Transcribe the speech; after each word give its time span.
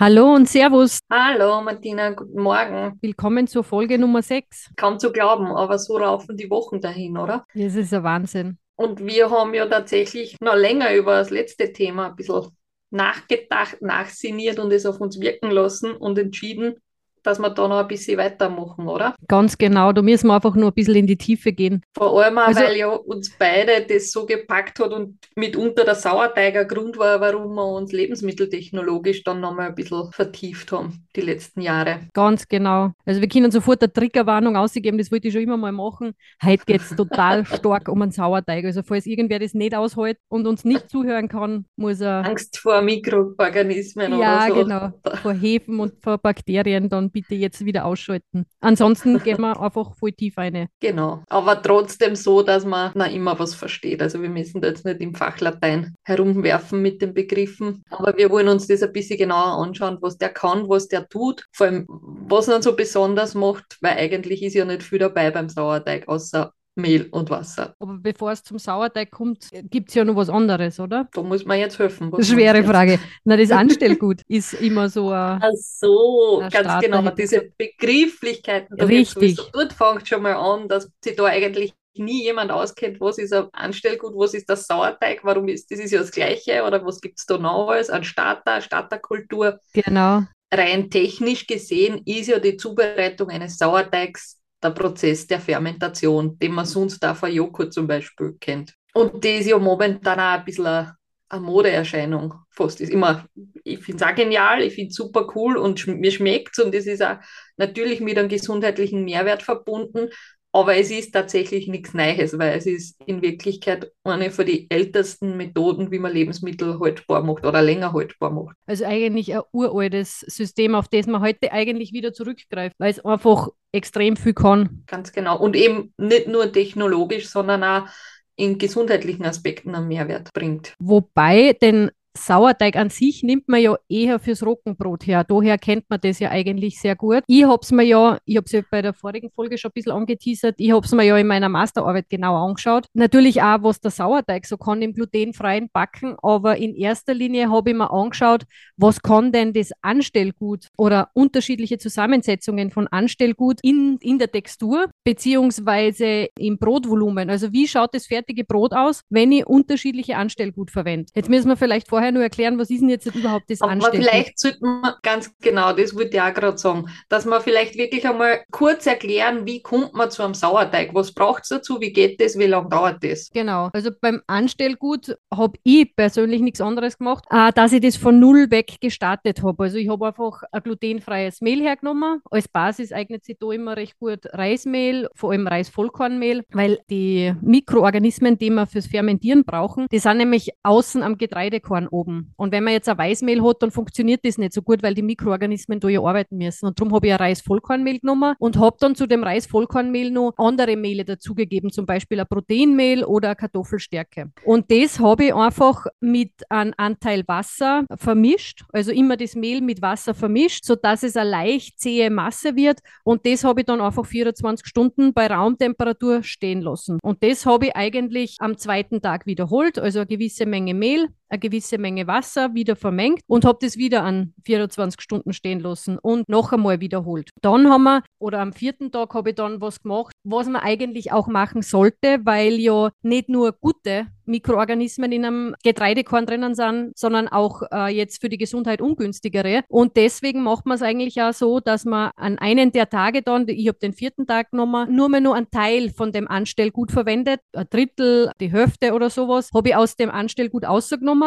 Hallo 0.00 0.32
und 0.32 0.48
Servus. 0.48 1.00
Hallo 1.10 1.60
Martina, 1.60 2.10
guten 2.10 2.40
Morgen. 2.40 2.96
Willkommen 3.00 3.48
zur 3.48 3.64
Folge 3.64 3.98
Nummer 3.98 4.22
6. 4.22 4.70
Kaum 4.76 5.00
zu 5.00 5.10
glauben, 5.10 5.48
aber 5.48 5.76
so 5.76 5.98
laufen 5.98 6.36
die 6.36 6.48
Wochen 6.50 6.80
dahin, 6.80 7.18
oder? 7.18 7.44
Das 7.52 7.74
ist 7.74 7.92
ein 7.92 8.04
Wahnsinn. 8.04 8.58
Und 8.76 9.04
wir 9.04 9.28
haben 9.28 9.54
ja 9.54 9.66
tatsächlich 9.66 10.36
noch 10.40 10.54
länger 10.54 10.94
über 10.94 11.16
das 11.16 11.30
letzte 11.30 11.72
Thema 11.72 12.10
ein 12.10 12.14
bisschen 12.14 12.46
nachgedacht, 12.90 13.82
nachsiniert 13.82 14.60
und 14.60 14.72
es 14.72 14.86
auf 14.86 15.00
uns 15.00 15.18
wirken 15.18 15.50
lassen 15.50 15.90
und 15.90 16.16
entschieden, 16.16 16.76
dass 17.22 17.38
wir 17.38 17.50
da 17.50 17.68
noch 17.68 17.78
ein 17.78 17.88
bisschen 17.88 18.18
weitermachen, 18.18 18.88
oder? 18.88 19.14
Ganz 19.26 19.58
genau, 19.58 19.92
da 19.92 20.02
müssen 20.02 20.26
wir 20.28 20.34
einfach 20.34 20.54
nur 20.54 20.70
ein 20.70 20.74
bisschen 20.74 20.94
in 20.96 21.06
die 21.06 21.16
Tiefe 21.16 21.52
gehen. 21.52 21.82
Vor 21.96 22.22
allem 22.22 22.38
Also- 22.38 22.60
weil 22.60 22.76
ja 22.76 22.88
uns 22.88 23.30
beide 23.38 23.84
das 23.88 24.10
so 24.10 24.26
gepackt 24.26 24.78
hat 24.80 24.92
und 24.92 25.18
mitunter 25.36 25.84
der 25.84 25.94
Sauerteig 25.94 26.56
ein 26.56 26.68
Grund 26.68 26.98
war, 26.98 27.20
warum 27.20 27.54
wir 27.54 27.66
uns 27.66 27.92
lebensmitteltechnologisch 27.92 29.24
dann 29.24 29.40
nochmal 29.40 29.68
ein 29.68 29.74
bisschen 29.74 30.10
vertieft 30.12 30.72
haben, 30.72 31.04
die 31.16 31.20
letzten 31.20 31.60
Jahre. 31.60 32.00
Ganz 32.14 32.46
genau. 32.48 32.92
Also 33.04 33.20
wir 33.20 33.28
können 33.28 33.50
sofort 33.50 33.82
eine 33.82 33.92
Triggerwarnung 33.92 34.56
ausgeben, 34.56 34.98
das 34.98 35.10
wollte 35.10 35.28
ich 35.28 35.34
schon 35.34 35.42
immer 35.42 35.56
mal 35.56 35.72
machen. 35.72 36.12
Heute 36.42 36.64
geht 36.64 36.80
es 36.80 36.94
total 36.96 37.44
stark 37.46 37.88
um 37.88 38.02
einen 38.02 38.12
Sauerteig. 38.12 38.64
Also 38.64 38.82
falls 38.82 39.06
irgendwer 39.06 39.38
das 39.38 39.54
nicht 39.54 39.74
aushält 39.74 40.18
und 40.28 40.46
uns 40.46 40.64
nicht 40.64 40.88
zuhören 40.90 41.28
kann, 41.28 41.66
muss 41.76 42.00
er 42.00 42.24
Angst 42.24 42.58
vor 42.58 42.80
Mikroorganismen 42.82 44.18
ja, 44.18 44.46
oder 44.46 44.54
so. 44.54 44.62
genau, 44.64 44.92
vor 45.22 45.32
Hefen 45.32 45.80
und 45.80 45.94
vor 46.02 46.18
Bakterien 46.18 46.88
dann 46.88 47.10
bitte 47.20 47.34
jetzt 47.34 47.64
wieder 47.64 47.84
ausschalten. 47.84 48.46
Ansonsten 48.60 49.18
gehen 49.24 49.40
wir 49.40 49.60
einfach 49.60 49.94
voll 49.96 50.12
tief 50.12 50.38
rein. 50.38 50.68
Genau, 50.80 51.22
aber 51.28 51.60
trotzdem 51.62 52.14
so, 52.16 52.42
dass 52.42 52.64
man 52.64 52.92
na 52.94 53.06
immer 53.06 53.38
was 53.38 53.54
versteht. 53.54 54.02
Also 54.02 54.22
wir 54.22 54.30
müssen 54.30 54.60
da 54.60 54.68
jetzt 54.68 54.84
nicht 54.84 55.00
im 55.00 55.14
Fachlatein 55.14 55.94
herumwerfen 56.04 56.80
mit 56.80 57.02
den 57.02 57.14
Begriffen, 57.14 57.82
aber 57.90 58.16
wir 58.16 58.30
wollen 58.30 58.48
uns 58.48 58.66
das 58.66 58.82
ein 58.82 58.92
bisschen 58.92 59.18
genauer 59.18 59.64
anschauen, 59.64 59.98
was 60.00 60.18
der 60.18 60.30
kann, 60.30 60.68
was 60.68 60.88
der 60.88 61.08
tut, 61.08 61.44
vor 61.52 61.66
allem 61.66 61.86
was 61.88 62.48
ihn 62.48 62.62
so 62.62 62.76
besonders 62.76 63.34
macht, 63.34 63.78
weil 63.80 63.96
eigentlich 63.96 64.42
ist 64.42 64.54
ja 64.54 64.64
nicht 64.64 64.82
viel 64.82 64.98
dabei 64.98 65.30
beim 65.30 65.48
Sauerteig, 65.48 66.08
außer 66.08 66.52
Mehl 66.78 67.08
und 67.10 67.28
Wasser. 67.30 67.74
Aber 67.78 67.98
bevor 67.98 68.32
es 68.32 68.42
zum 68.42 68.58
Sauerteig 68.58 69.10
kommt, 69.10 69.48
gibt 69.70 69.90
es 69.90 69.94
ja 69.94 70.04
noch 70.04 70.16
was 70.16 70.30
anderes, 70.30 70.80
oder? 70.80 71.08
Da 71.12 71.22
muss 71.22 71.44
man 71.44 71.58
jetzt 71.58 71.78
helfen. 71.78 72.10
Schwere? 72.22 72.64
Frage. 72.64 72.98
Na, 73.24 73.36
das 73.36 73.50
Anstellgut 73.52 74.22
ist 74.28 74.54
immer 74.54 74.88
so 74.88 75.10
ein 75.10 75.40
Ach 75.42 75.50
so, 75.54 76.40
Der 76.40 76.50
ganz 76.50 76.66
Starter 76.66 76.88
genau. 76.88 77.10
Diese 77.10 77.50
Begrifflichkeiten, 77.58 78.76
da 78.76 78.84
Richtig. 78.86 79.36
sowieso- 79.36 79.50
dort 79.52 79.72
fängt 79.72 80.08
schon 80.08 80.22
mal 80.22 80.34
an, 80.34 80.68
dass 80.68 80.90
sich 81.04 81.16
da 81.16 81.24
eigentlich 81.24 81.74
nie 81.96 82.22
jemand 82.22 82.52
auskennt, 82.52 83.00
was 83.00 83.18
ist 83.18 83.32
ein 83.32 83.46
Anstellgut, 83.52 84.12
was 84.14 84.32
ist 84.34 84.48
das 84.48 84.66
Sauerteig, 84.66 85.20
warum 85.24 85.48
ist 85.48 85.70
das 85.70 85.80
ist 85.80 85.90
ja 85.90 85.98
das 85.98 86.12
Gleiche 86.12 86.62
oder 86.62 86.84
was 86.86 87.00
gibt 87.00 87.18
es 87.18 87.26
da 87.26 87.38
noch 87.38 87.68
alles 87.68 87.90
an 87.90 88.04
Starter, 88.04 88.60
Starterkultur. 88.60 89.58
Genau. 89.72 90.22
Rein 90.54 90.88
technisch 90.90 91.46
gesehen 91.46 92.00
ist 92.06 92.28
ja 92.28 92.38
die 92.38 92.56
Zubereitung 92.56 93.28
eines 93.30 93.58
Sauerteigs 93.58 94.37
der 94.62 94.70
Prozess 94.70 95.26
der 95.26 95.40
Fermentation, 95.40 96.38
den 96.38 96.52
man 96.52 96.66
sonst 96.66 97.04
auch 97.04 97.16
von 97.16 97.32
Joghurt 97.32 97.72
zum 97.72 97.86
Beispiel 97.86 98.36
kennt. 98.40 98.74
Und 98.94 99.24
das 99.24 99.40
ist 99.40 99.48
ja 99.48 99.58
momentan 99.58 100.18
auch 100.18 100.38
ein 100.38 100.44
bisschen 100.44 100.66
eine, 100.66 100.96
eine 101.28 101.42
Modeerscheinung. 101.42 102.34
Fast 102.50 102.80
ist 102.80 102.90
immer, 102.90 103.26
ich 103.62 103.80
finde 103.84 104.04
es 104.04 104.10
auch 104.10 104.14
genial, 104.14 104.62
ich 104.62 104.74
finde 104.74 104.88
es 104.88 104.96
super 104.96 105.28
cool 105.34 105.56
und 105.56 105.78
sch 105.78 105.86
mir 105.86 106.10
schmeckt 106.10 106.58
es 106.58 106.64
und 106.64 106.74
es 106.74 106.86
ist 106.86 107.02
auch 107.02 107.18
natürlich 107.56 108.00
mit 108.00 108.18
einem 108.18 108.28
gesundheitlichen 108.28 109.04
Mehrwert 109.04 109.42
verbunden. 109.42 110.08
Aber 110.52 110.76
es 110.76 110.90
ist 110.90 111.12
tatsächlich 111.12 111.68
nichts 111.68 111.92
Neues, 111.92 112.38
weil 112.38 112.56
es 112.56 112.66
ist 112.66 112.96
in 113.06 113.20
Wirklichkeit 113.20 113.92
eine 114.02 114.30
von 114.30 114.46
den 114.46 114.66
ältesten 114.70 115.36
Methoden, 115.36 115.90
wie 115.90 115.98
man 115.98 116.12
Lebensmittel 116.12 116.80
haltbar 116.80 117.22
macht 117.22 117.44
oder 117.44 117.60
länger 117.60 117.92
haltbar 117.92 118.30
macht. 118.30 118.56
Also 118.66 118.84
eigentlich 118.84 119.34
ein 119.34 119.42
uraltes 119.52 120.20
System, 120.20 120.74
auf 120.74 120.88
das 120.88 121.06
man 121.06 121.20
heute 121.20 121.52
eigentlich 121.52 121.92
wieder 121.92 122.12
zurückgreift, 122.12 122.76
weil 122.78 122.90
es 122.90 123.04
einfach 123.04 123.48
extrem 123.72 124.16
viel 124.16 124.34
kann. 124.34 124.84
Ganz 124.86 125.12
genau. 125.12 125.38
Und 125.38 125.54
eben 125.54 125.92
nicht 125.98 126.28
nur 126.28 126.50
technologisch, 126.50 127.28
sondern 127.28 127.62
auch 127.62 127.88
in 128.36 128.56
gesundheitlichen 128.56 129.26
Aspekten 129.26 129.74
einen 129.74 129.88
Mehrwert 129.88 130.32
bringt. 130.32 130.74
Wobei 130.78 131.52
den 131.54 131.90
Sauerteig 132.26 132.76
an 132.76 132.90
sich 132.90 133.22
nimmt 133.22 133.48
man 133.48 133.60
ja 133.60 133.76
eher 133.88 134.18
fürs 134.18 134.44
Roggenbrot 134.44 135.06
her. 135.06 135.24
Daher 135.24 135.58
kennt 135.58 135.88
man 135.88 136.00
das 136.00 136.18
ja 136.18 136.30
eigentlich 136.30 136.80
sehr 136.80 136.96
gut. 136.96 137.22
Ich 137.26 137.44
habe 137.44 137.60
es 137.62 137.72
mir 137.72 137.84
ja, 137.84 138.18
ich 138.24 138.36
habe 138.36 138.44
es 138.46 138.52
ja 138.52 138.62
bei 138.70 138.82
der 138.82 138.92
vorigen 138.92 139.30
Folge 139.30 139.58
schon 139.58 139.70
ein 139.70 139.74
bisschen 139.74 139.92
angeteasert, 139.92 140.56
ich 140.58 140.72
habe 140.72 140.84
es 140.84 140.92
mir 140.92 141.04
ja 141.04 141.16
in 141.16 141.26
meiner 141.26 141.48
Masterarbeit 141.48 142.08
genau 142.08 142.36
angeschaut. 142.46 142.86
Natürlich 142.94 143.42
auch, 143.42 143.62
was 143.62 143.80
der 143.80 143.90
Sauerteig 143.90 144.46
so 144.46 144.56
kann 144.56 144.82
im 144.82 144.92
glutenfreien 144.92 145.70
Backen, 145.72 146.16
aber 146.22 146.56
in 146.56 146.74
erster 146.74 147.14
Linie 147.14 147.50
habe 147.50 147.70
ich 147.70 147.76
mir 147.76 147.90
angeschaut, 147.90 148.44
was 148.76 149.02
kann 149.02 149.32
denn 149.32 149.52
das 149.52 149.70
Anstellgut 149.82 150.66
oder 150.76 151.10
unterschiedliche 151.14 151.78
Zusammensetzungen 151.78 152.70
von 152.70 152.88
Anstellgut 152.88 153.60
in, 153.62 153.98
in 154.00 154.18
der 154.18 154.30
Textur 154.30 154.86
beziehungsweise 155.08 156.28
im 156.38 156.58
Brotvolumen. 156.58 157.30
Also 157.30 157.50
wie 157.50 157.66
schaut 157.66 157.94
das 157.94 158.06
fertige 158.06 158.44
Brot 158.44 158.74
aus, 158.74 159.04
wenn 159.08 159.32
ich 159.32 159.46
unterschiedliche 159.46 160.18
Anstellgut 160.18 160.70
verwende? 160.70 161.10
Jetzt 161.14 161.30
müssen 161.30 161.48
wir 161.48 161.56
vielleicht 161.56 161.88
vorher 161.88 162.12
nur 162.12 162.22
erklären, 162.22 162.58
was 162.58 162.68
ist 162.68 162.82
denn 162.82 162.90
jetzt 162.90 163.06
überhaupt 163.06 163.48
das 163.48 163.62
Aber 163.62 163.72
Anstellgut? 163.72 164.06
vielleicht 164.06 164.38
sollte 164.38 164.58
man 164.60 164.92
ganz 165.02 165.32
genau, 165.40 165.72
das 165.72 165.94
würde 165.96 166.10
ich 166.12 166.20
auch 166.20 166.34
gerade 166.34 166.58
sagen, 166.58 166.90
dass 167.08 167.24
man 167.24 167.40
vielleicht 167.40 167.78
wirklich 167.78 168.06
einmal 168.06 168.42
kurz 168.50 168.84
erklären, 168.84 169.46
wie 169.46 169.62
kommt 169.62 169.94
man 169.94 170.10
zu 170.10 170.22
einem 170.22 170.34
Sauerteig? 170.34 170.90
Was 170.92 171.12
braucht 171.12 171.44
es 171.44 171.48
dazu? 171.48 171.80
Wie 171.80 171.90
geht 171.90 172.20
das? 172.20 172.38
Wie 172.38 172.44
lange 172.44 172.68
dauert 172.68 173.02
das? 173.02 173.30
Genau, 173.32 173.70
also 173.72 173.90
beim 173.98 174.20
Anstellgut 174.26 175.16
habe 175.34 175.58
ich 175.62 175.96
persönlich 175.96 176.42
nichts 176.42 176.60
anderes 176.60 176.98
gemacht, 176.98 177.24
äh, 177.30 177.50
dass 177.54 177.72
ich 177.72 177.80
das 177.80 177.96
von 177.96 178.20
null 178.20 178.50
weg 178.50 178.76
gestartet 178.78 179.42
habe. 179.42 179.64
Also 179.64 179.78
ich 179.78 179.88
habe 179.88 180.08
einfach 180.08 180.42
ein 180.52 180.62
glutenfreies 180.62 181.40
Mehl 181.40 181.62
hergenommen. 181.62 182.20
Als 182.30 182.46
Basis 182.46 182.92
eignet 182.92 183.24
sich 183.24 183.38
da 183.38 183.50
immer 183.52 183.74
recht 183.74 183.98
gut 183.98 184.26
Reismehl, 184.34 184.97
vor 185.14 185.32
allem 185.32 185.46
Reisvollkornmehl, 185.46 186.44
weil 186.52 186.78
die 186.90 187.34
Mikroorganismen, 187.40 188.38
die 188.38 188.50
wir 188.50 188.66
fürs 188.66 188.86
Fermentieren 188.86 189.44
brauchen, 189.44 189.86
die 189.92 189.98
sind 189.98 190.18
nämlich 190.18 190.50
außen 190.62 191.02
am 191.02 191.18
Getreidekorn 191.18 191.88
oben. 191.88 192.32
Und 192.36 192.52
wenn 192.52 192.64
man 192.64 192.72
jetzt 192.72 192.88
ein 192.88 192.98
Weißmehl 192.98 193.42
hat, 193.42 193.62
dann 193.62 193.70
funktioniert 193.70 194.24
das 194.24 194.38
nicht 194.38 194.52
so 194.52 194.62
gut, 194.62 194.82
weil 194.82 194.94
die 194.94 195.02
Mikroorganismen 195.02 195.80
da 195.80 195.88
ja 195.88 196.00
arbeiten 196.00 196.36
müssen. 196.38 196.66
Und 196.66 196.80
darum 196.80 196.94
habe 196.94 197.06
ich 197.06 197.12
ein 197.12 197.18
Reisvollkornmehl 197.18 198.00
genommen 198.00 198.34
und 198.38 198.58
habe 198.58 198.76
dann 198.80 198.94
zu 198.94 199.06
dem 199.06 199.22
Reisvollkornmehl 199.22 200.10
noch 200.10 200.32
andere 200.36 200.76
Mehle 200.76 201.04
dazugegeben, 201.04 201.70
zum 201.70 201.86
Beispiel 201.86 202.20
ein 202.20 202.26
Proteinmehl 202.28 203.04
oder 203.04 203.34
Kartoffelstärke. 203.34 204.30
Und 204.44 204.70
das 204.70 205.00
habe 205.00 205.26
ich 205.26 205.34
einfach 205.34 205.86
mit 206.00 206.32
einem 206.48 206.74
Anteil 206.76 207.24
Wasser 207.26 207.84
vermischt, 207.96 208.64
also 208.72 208.92
immer 208.92 209.16
das 209.16 209.34
Mehl 209.34 209.60
mit 209.60 209.82
Wasser 209.82 210.14
vermischt, 210.14 210.64
sodass 210.64 211.02
es 211.02 211.16
eine 211.16 211.30
leicht 211.30 211.78
zähe 211.80 212.10
Masse 212.10 212.56
wird. 212.56 212.80
Und 213.04 213.26
das 213.26 213.44
habe 213.44 213.60
ich 213.60 213.66
dann 213.66 213.80
einfach 213.80 214.06
24 214.06 214.66
Stunden 214.66 214.87
bei 215.14 215.26
Raumtemperatur 215.26 216.22
stehen 216.22 216.60
lassen. 216.60 216.98
Und 217.02 217.22
das 217.22 217.46
habe 217.46 217.66
ich 217.66 217.76
eigentlich 217.76 218.36
am 218.38 218.56
zweiten 218.56 219.00
Tag 219.00 219.26
wiederholt, 219.26 219.78
also 219.78 220.00
eine 220.00 220.06
gewisse 220.06 220.46
Menge 220.46 220.74
Mehl, 220.74 221.08
eine 221.28 221.38
gewisse 221.38 221.78
Menge 221.78 222.06
Wasser 222.06 222.54
wieder 222.54 222.76
vermengt 222.76 223.20
und 223.26 223.44
habe 223.44 223.58
das 223.60 223.76
wieder 223.76 224.02
an 224.02 224.34
24 224.44 225.00
Stunden 225.00 225.32
stehen 225.32 225.60
lassen 225.60 225.98
und 225.98 226.28
noch 226.28 226.52
einmal 226.52 226.80
wiederholt. 226.80 227.30
Dann 227.42 227.68
haben 227.68 227.84
wir, 227.84 228.02
oder 228.18 228.40
am 228.40 228.52
vierten 228.52 228.90
Tag 228.90 229.14
habe 229.14 229.30
ich 229.30 229.36
dann 229.36 229.60
was 229.60 229.82
gemacht, 229.82 230.12
was 230.24 230.48
man 230.48 230.62
eigentlich 230.62 231.12
auch 231.12 231.26
machen 231.28 231.62
sollte, 231.62 232.20
weil 232.24 232.54
ja 232.54 232.90
nicht 233.02 233.28
nur 233.28 233.52
gute 233.52 234.06
Mikroorganismen 234.28 235.10
in 235.10 235.24
einem 235.24 235.54
Getreidekorn 235.64 236.26
drinnen 236.26 236.54
sind, 236.54 236.92
sondern 236.96 237.28
auch 237.28 237.62
äh, 237.72 237.88
jetzt 237.88 238.20
für 238.20 238.28
die 238.28 238.36
Gesundheit 238.36 238.80
ungünstigere. 238.80 239.62
Und 239.68 239.96
deswegen 239.96 240.42
macht 240.42 240.66
man 240.66 240.76
es 240.76 240.82
eigentlich 240.82 241.20
auch 241.22 241.32
so, 241.32 241.60
dass 241.60 241.84
man 241.84 242.10
an 242.14 242.38
einen 242.38 242.70
der 242.70 242.90
Tage 242.90 243.22
dann, 243.22 243.48
ich 243.48 243.68
habe 243.68 243.78
den 243.78 243.94
vierten 243.94 244.26
Tag 244.26 244.50
genommen, 244.50 244.94
nur 244.94 245.08
mehr 245.08 245.20
nur 245.20 245.34
einen 245.34 245.50
Teil 245.50 245.90
von 245.90 246.12
dem 246.12 246.28
Anstellgut 246.28 246.92
verwendet, 246.92 247.40
ein 247.54 247.66
Drittel, 247.70 248.30
die 248.40 248.52
Hälfte 248.52 248.92
oder 248.92 249.10
sowas, 249.10 249.48
habe 249.54 249.70
ich 249.70 249.76
aus 249.76 249.96
dem 249.96 250.10
Anstellgut 250.10 250.64
ausgenommen 250.64 251.17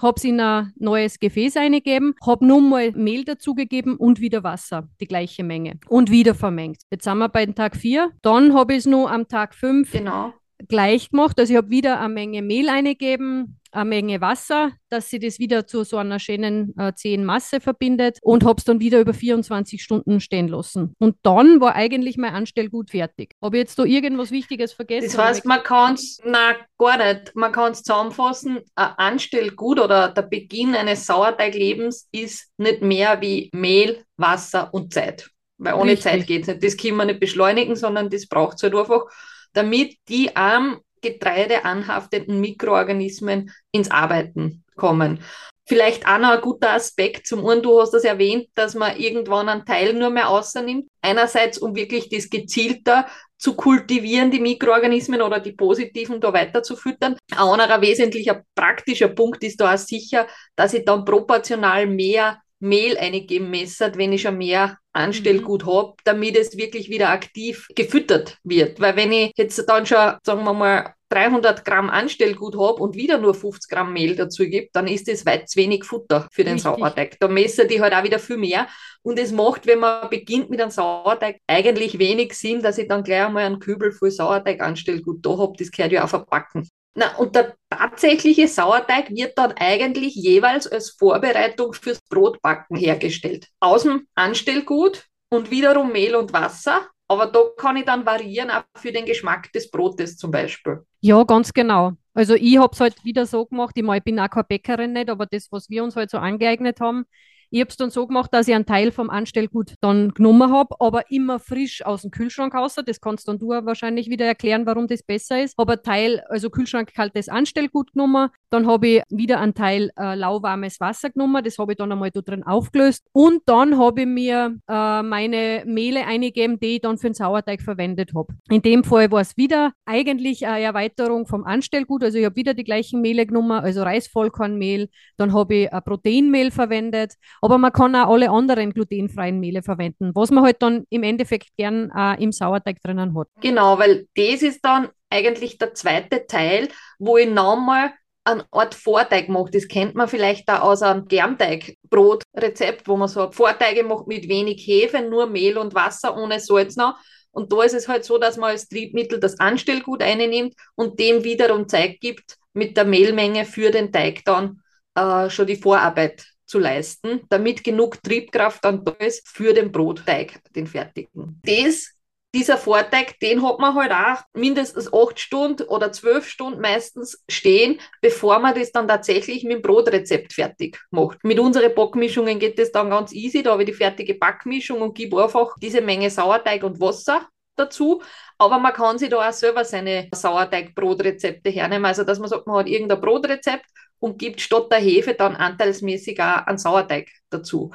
habe 0.00 0.16
es 0.16 0.24
in 0.24 0.40
ein 0.40 0.72
neues 0.76 1.18
Gefäß 1.18 1.56
eingegeben, 1.56 2.14
habe 2.24 2.46
nun 2.46 2.68
mal 2.68 2.92
Mehl 2.92 3.24
dazugegeben 3.24 3.96
und 3.96 4.20
wieder 4.20 4.42
Wasser, 4.42 4.88
die 5.00 5.06
gleiche 5.06 5.44
Menge 5.44 5.78
und 5.88 6.10
wieder 6.10 6.34
vermengt. 6.34 6.82
Jetzt 6.90 7.04
sind 7.04 7.18
wir 7.18 7.28
bei 7.28 7.46
Tag 7.46 7.76
4. 7.76 8.10
Dann 8.22 8.54
habe 8.54 8.72
ich 8.72 8.80
es 8.80 8.86
nur 8.86 9.10
am 9.10 9.28
Tag 9.28 9.54
5 9.54 9.92
Genau. 9.92 10.32
Gleich 10.68 11.10
gemacht. 11.10 11.38
Also 11.38 11.52
ich 11.52 11.56
habe 11.56 11.70
wieder 11.70 12.00
eine 12.00 12.12
Menge 12.12 12.42
Mehl 12.42 12.68
eingegeben, 12.68 13.60
eine 13.72 13.88
Menge 13.88 14.20
Wasser, 14.20 14.72
dass 14.88 15.10
sie 15.10 15.18
das 15.18 15.38
wieder 15.38 15.66
zu 15.66 15.84
so 15.84 15.96
einer 15.96 16.18
schönen 16.18 16.76
äh, 16.76 16.92
zähen 16.94 17.24
Masse 17.24 17.60
verbindet 17.60 18.18
und 18.22 18.44
habe 18.44 18.58
es 18.58 18.64
dann 18.64 18.80
wieder 18.80 19.00
über 19.00 19.14
24 19.14 19.82
Stunden 19.82 20.20
stehen 20.20 20.48
lassen. 20.48 20.94
Und 20.98 21.16
dann 21.22 21.60
war 21.60 21.74
eigentlich 21.74 22.16
mein 22.16 22.34
Anstellgut 22.34 22.90
fertig. 22.90 23.34
Habe 23.42 23.58
ich 23.58 23.62
jetzt 23.62 23.78
da 23.78 23.84
irgendwas 23.84 24.30
Wichtiges 24.30 24.72
vergessen? 24.72 25.06
Das 25.06 25.18
heißt, 25.18 25.44
man 25.44 25.62
kann 25.62 25.94
es, 25.94 26.18
na 26.24 26.56
gar 26.78 26.96
nicht, 26.96 27.34
man 27.34 27.52
kann 27.52 27.72
es 27.72 27.82
zusammenfassen, 27.82 28.60
ein 28.74 28.92
Anstellgut 28.96 29.78
oder 29.78 30.08
der 30.08 30.22
Beginn 30.22 30.74
eines 30.74 31.06
Sauerteiglebens 31.06 32.08
ist 32.12 32.50
nicht 32.58 32.82
mehr 32.82 33.20
wie 33.20 33.50
Mehl, 33.54 34.04
Wasser 34.16 34.72
und 34.74 34.92
Zeit. 34.92 35.30
Weil 35.58 35.74
ohne 35.74 35.92
Richtig. 35.92 36.04
Zeit 36.04 36.26
geht 36.26 36.42
es 36.42 36.48
nicht. 36.48 36.64
Das 36.64 36.76
kann 36.76 36.96
man 36.96 37.06
nicht 37.06 37.20
beschleunigen, 37.20 37.76
sondern 37.76 38.08
das 38.08 38.26
braucht 38.26 38.56
es 38.56 38.62
halt 38.62 38.74
einfach, 38.74 39.02
damit 39.52 39.96
die 40.08 40.34
am 40.36 40.80
Getreide 41.02 41.64
anhaftenden 41.64 42.40
Mikroorganismen 42.40 43.50
ins 43.72 43.90
Arbeiten 43.90 44.64
kommen. 44.76 45.22
Vielleicht 45.66 46.06
auch 46.08 46.18
noch 46.18 46.30
ein 46.30 46.40
guter 46.40 46.72
Aspekt 46.72 47.28
zum 47.28 47.46
einen, 47.46 47.62
du 47.62 47.80
hast 47.80 47.92
das 47.92 48.02
erwähnt, 48.02 48.48
dass 48.56 48.74
man 48.74 48.96
irgendwann 48.96 49.48
einen 49.48 49.64
Teil 49.64 49.94
nur 49.94 50.10
mehr 50.10 50.28
außernimmt. 50.28 50.88
Einerseits, 51.00 51.58
um 51.58 51.76
wirklich 51.76 52.08
das 52.08 52.28
gezielter 52.28 53.06
zu 53.38 53.54
kultivieren, 53.54 54.32
die 54.32 54.40
Mikroorganismen 54.40 55.22
oder 55.22 55.38
die 55.38 55.52
positiven 55.52 56.20
da 56.20 56.32
weiter 56.32 56.64
zu 56.64 56.74
füttern. 56.74 57.16
Ein 57.30 57.38
anderer 57.38 57.80
wesentlicher 57.80 58.42
praktischer 58.56 59.08
Punkt 59.08 59.44
ist 59.44 59.60
da 59.60 59.74
auch 59.74 59.78
sicher, 59.78 60.26
dass 60.56 60.74
ich 60.74 60.84
dann 60.84 61.04
proportional 61.04 61.86
mehr 61.86 62.42
Mehl 62.58 62.98
eingeben 62.98 63.48
messert, 63.50 63.96
wenn 63.96 64.12
ich 64.12 64.22
schon 64.22 64.38
mehr 64.38 64.76
Anstellgut 64.92 65.64
mhm. 65.64 65.70
habe, 65.70 65.94
damit 66.04 66.36
es 66.36 66.56
wirklich 66.56 66.90
wieder 66.90 67.10
aktiv 67.10 67.66
gefüttert 67.74 68.38
wird. 68.44 68.80
Weil 68.80 68.96
wenn 68.96 69.12
ich 69.12 69.32
jetzt 69.36 69.58
dann 69.68 69.86
schon, 69.86 70.14
sagen 70.22 70.44
wir 70.44 70.54
mal, 70.54 70.94
300 71.10 71.64
Gramm 71.64 71.90
Anstellgut 71.90 72.56
habe 72.56 72.80
und 72.80 72.94
wieder 72.94 73.18
nur 73.18 73.34
50 73.34 73.68
Gramm 73.68 73.92
Mehl 73.92 74.14
dazu 74.14 74.44
gebe, 74.44 74.68
dann 74.72 74.86
ist 74.86 75.08
das 75.08 75.26
weit 75.26 75.48
zu 75.48 75.58
wenig 75.58 75.84
Futter 75.84 76.28
für 76.30 76.44
den 76.44 76.54
Richtig. 76.54 76.72
Sauerteig. 76.72 77.16
Da 77.18 77.26
messen 77.26 77.66
die 77.66 77.80
halt 77.80 77.92
auch 77.94 78.04
wieder 78.04 78.20
viel 78.20 78.36
mehr. 78.36 78.68
Und 79.02 79.18
es 79.18 79.32
macht, 79.32 79.66
wenn 79.66 79.80
man 79.80 80.08
beginnt 80.08 80.50
mit 80.50 80.60
einem 80.60 80.70
Sauerteig, 80.70 81.38
eigentlich 81.48 81.98
wenig 81.98 82.34
Sinn, 82.34 82.62
dass 82.62 82.78
ich 82.78 82.86
dann 82.86 83.02
gleich 83.02 83.26
einmal 83.26 83.44
einen 83.44 83.58
Kübel 83.58 83.90
voll 83.90 84.12
Sauerteig 84.12 84.60
Anstellgut 84.60 85.26
da 85.26 85.36
habe. 85.36 85.54
Das 85.58 85.72
gehört 85.72 85.92
ja 85.92 86.04
auch 86.04 86.08
verpacken. 86.08 86.68
Na, 86.94 87.16
und 87.16 87.36
der 87.36 87.54
tatsächliche 87.70 88.48
Sauerteig 88.48 89.10
wird 89.10 89.38
dann 89.38 89.52
eigentlich 89.52 90.14
jeweils 90.14 90.66
als 90.66 90.90
Vorbereitung 90.90 91.72
fürs 91.72 92.00
Brotbacken 92.08 92.76
hergestellt. 92.76 93.46
Aus 93.60 93.84
dem 93.84 94.06
Anstellgut 94.14 95.04
und 95.28 95.50
wiederum 95.50 95.92
Mehl 95.92 96.16
und 96.16 96.32
Wasser. 96.32 96.88
Aber 97.08 97.26
da 97.26 97.40
kann 97.56 97.76
ich 97.76 97.84
dann 97.84 98.06
variieren, 98.06 98.50
auch 98.50 98.62
für 98.76 98.92
den 98.92 99.04
Geschmack 99.04 99.52
des 99.52 99.70
Brotes 99.70 100.16
zum 100.16 100.30
Beispiel. 100.30 100.80
Ja, 101.00 101.22
ganz 101.24 101.52
genau. 101.52 101.92
Also 102.14 102.34
ich 102.34 102.58
habe 102.58 102.70
es 102.72 102.80
halt 102.80 103.04
wieder 103.04 103.26
so 103.26 103.46
gemacht, 103.46 103.72
ich, 103.76 103.82
mein, 103.82 103.98
ich 103.98 104.04
bin 104.04 104.18
auch 104.20 104.30
keine 104.30 104.44
Bäckerin 104.44 104.92
nicht, 104.92 105.10
aber 105.10 105.26
das, 105.26 105.50
was 105.50 105.70
wir 105.70 105.82
uns 105.82 105.96
halt 105.96 106.10
so 106.10 106.18
angeeignet 106.18 106.80
haben, 106.80 107.04
ich 107.50 107.60
habe 107.60 107.70
es 107.70 107.76
dann 107.76 107.90
so 107.90 108.06
gemacht, 108.06 108.32
dass 108.32 108.46
ich 108.46 108.54
einen 108.54 108.66
Teil 108.66 108.92
vom 108.92 109.10
Anstellgut 109.10 109.74
dann 109.80 110.10
genommen 110.10 110.52
habe, 110.52 110.76
aber 110.78 111.10
immer 111.10 111.40
frisch 111.40 111.84
aus 111.84 112.02
dem 112.02 112.12
Kühlschrank 112.12 112.54
raus. 112.54 112.76
Das 112.86 113.00
kannst 113.00 113.26
dann 113.26 113.38
du 113.38 113.48
wahrscheinlich 113.48 114.08
wieder 114.08 114.24
erklären, 114.24 114.66
warum 114.66 114.86
das 114.86 115.02
besser 115.02 115.42
ist. 115.42 115.58
Habe 115.58 115.72
einen 115.72 115.82
Teil, 115.82 116.22
also 116.28 116.48
Kühlschrank 116.48 116.94
kaltes 116.94 117.28
Anstellgut 117.28 117.92
genommen. 117.92 118.28
Dann 118.50 118.66
habe 118.66 118.86
ich 118.86 119.02
wieder 119.10 119.40
einen 119.40 119.54
Teil 119.54 119.90
äh, 119.98 120.14
lauwarmes 120.14 120.78
Wasser 120.80 121.10
genommen. 121.10 121.42
Das 121.42 121.58
habe 121.58 121.72
ich 121.72 121.78
dann 121.78 121.90
einmal 121.90 122.12
da 122.12 122.20
drin 122.20 122.44
aufgelöst. 122.44 123.04
Und 123.12 123.42
dann 123.46 123.76
habe 123.78 124.02
ich 124.02 124.06
mir 124.06 124.56
äh, 124.68 125.02
meine 125.02 125.64
Mehle 125.66 126.06
eingegeben, 126.06 126.60
die 126.60 126.76
ich 126.76 126.80
dann 126.80 126.98
für 126.98 127.08
den 127.08 127.14
Sauerteig 127.14 127.62
verwendet 127.62 128.12
habe. 128.14 128.32
In 128.48 128.62
dem 128.62 128.84
Fall 128.84 129.10
war 129.10 129.20
es 129.20 129.36
wieder 129.36 129.72
eigentlich 129.86 130.46
eine 130.46 130.64
Erweiterung 130.64 131.26
vom 131.26 131.44
Anstellgut. 131.44 132.04
Also 132.04 132.18
ich 132.18 132.24
habe 132.24 132.36
wieder 132.36 132.54
die 132.54 132.64
gleichen 132.64 133.00
Mehle 133.00 133.26
genommen, 133.26 133.52
also 133.52 133.82
Reisvollkornmehl. 133.82 134.88
Dann 135.16 135.32
habe 135.32 135.54
ich 135.54 135.72
ein 135.72 135.82
Proteinmehl 135.82 136.52
verwendet 136.52 137.14
aber 137.40 137.58
man 137.58 137.72
kann 137.72 137.94
auch 137.94 138.12
alle 138.12 138.30
anderen 138.30 138.72
glutenfreien 138.72 139.40
Mehle 139.40 139.62
verwenden, 139.62 140.12
was 140.14 140.30
man 140.30 140.44
halt 140.44 140.62
dann 140.62 140.84
im 140.90 141.02
Endeffekt 141.02 141.48
gern 141.56 141.90
äh, 141.96 142.22
im 142.22 142.32
Sauerteig 142.32 142.82
drinnen 142.82 143.16
hat. 143.16 143.28
Genau, 143.40 143.78
weil 143.78 144.06
das 144.14 144.42
ist 144.42 144.64
dann 144.64 144.88
eigentlich 145.10 145.58
der 145.58 145.74
zweite 145.74 146.26
Teil, 146.26 146.68
wo 146.98 147.16
ich 147.16 147.28
nochmal 147.28 147.92
eine 148.24 148.44
Art 148.52 148.74
Vorteig 148.74 149.28
mache. 149.28 149.50
Das 149.50 149.68
kennt 149.68 149.94
man 149.94 150.08
vielleicht 150.08 150.48
auch 150.50 150.60
aus 150.62 150.82
einem 150.82 151.06
Germteigbrotrezept, 151.06 152.86
wo 152.86 152.96
man 152.96 153.08
so 153.08 153.30
Vorteige 153.32 153.82
macht 153.82 154.06
mit 154.06 154.28
wenig 154.28 154.64
Hefe, 154.66 155.02
nur 155.02 155.26
Mehl 155.26 155.58
und 155.58 155.74
Wasser 155.74 156.16
ohne 156.16 156.38
Salz 156.38 156.76
noch. 156.76 156.96
Und 157.32 157.52
da 157.52 157.62
ist 157.62 157.74
es 157.74 157.88
halt 157.88 158.04
so, 158.04 158.18
dass 158.18 158.36
man 158.36 158.50
als 158.50 158.68
Triebmittel 158.68 159.20
das 159.20 159.38
Anstellgut 159.38 160.02
einnimmt 160.02 160.54
und 160.74 160.98
dem 160.98 161.24
wiederum 161.24 161.68
Zeit 161.68 162.00
gibt, 162.00 162.36
mit 162.52 162.76
der 162.76 162.84
Mehlmenge 162.84 163.44
für 163.44 163.70
den 163.70 163.92
Teig 163.92 164.24
dann 164.24 164.62
äh, 164.96 165.30
schon 165.30 165.46
die 165.46 165.56
Vorarbeit 165.56 166.26
zu 166.50 166.58
leisten, 166.58 167.22
damit 167.28 167.64
genug 167.64 168.02
Triebkraft 168.02 168.64
dann 168.64 168.84
da 168.84 168.92
ist 168.92 169.26
für 169.28 169.54
den 169.54 169.70
Brotteig, 169.72 170.40
den 170.54 170.66
fertigen. 170.66 171.40
Das 171.44 171.94
dieser 172.34 172.58
Vorteig, 172.58 173.18
den 173.18 173.44
hat 173.44 173.58
man 173.58 173.74
halt 173.74 173.90
auch 173.90 174.22
mindestens 174.34 174.92
acht 174.92 175.18
Stunden 175.18 175.64
oder 175.64 175.90
zwölf 175.90 176.28
Stunden 176.28 176.60
meistens 176.60 177.24
stehen, 177.28 177.80
bevor 178.00 178.38
man 178.38 178.54
das 178.54 178.70
dann 178.70 178.86
tatsächlich 178.86 179.42
mit 179.42 179.54
dem 179.54 179.62
Brotrezept 179.62 180.32
fertig 180.32 180.78
macht. 180.90 181.18
Mit 181.24 181.40
unseren 181.40 181.74
Backmischungen 181.74 182.38
geht 182.38 182.58
das 182.58 182.70
dann 182.70 182.90
ganz 182.90 183.12
easy. 183.12 183.42
Da 183.42 183.52
habe 183.52 183.64
ich 183.64 183.70
die 183.70 183.74
fertige 183.74 184.14
Backmischung 184.14 184.80
und 184.80 184.94
gebe 184.94 185.22
einfach 185.22 185.56
diese 185.60 185.80
Menge 185.80 186.08
Sauerteig 186.08 186.62
und 186.62 186.80
Wasser 186.80 187.28
dazu. 187.56 188.00
Aber 188.38 188.58
man 188.60 188.72
kann 188.72 188.98
sich 188.98 189.08
da 189.08 189.28
auch 189.28 189.32
selber 189.32 189.64
seine 189.64 190.08
Sauerteig-Brotrezepte 190.14 191.50
hernehmen. 191.50 191.86
Also, 191.86 192.04
dass 192.04 192.20
man 192.20 192.28
sagt, 192.28 192.46
man 192.46 192.58
hat 192.58 192.68
irgendein 192.68 193.00
Brotrezept 193.00 193.66
und 194.00 194.18
gibt 194.18 194.40
statt 194.40 194.72
der 194.72 194.78
Hefe 194.78 195.14
dann 195.14 195.36
anteilsmäßig 195.36 196.20
auch 196.20 196.46
einen 196.46 196.58
Sauerteig 196.58 197.08
dazu. 197.30 197.70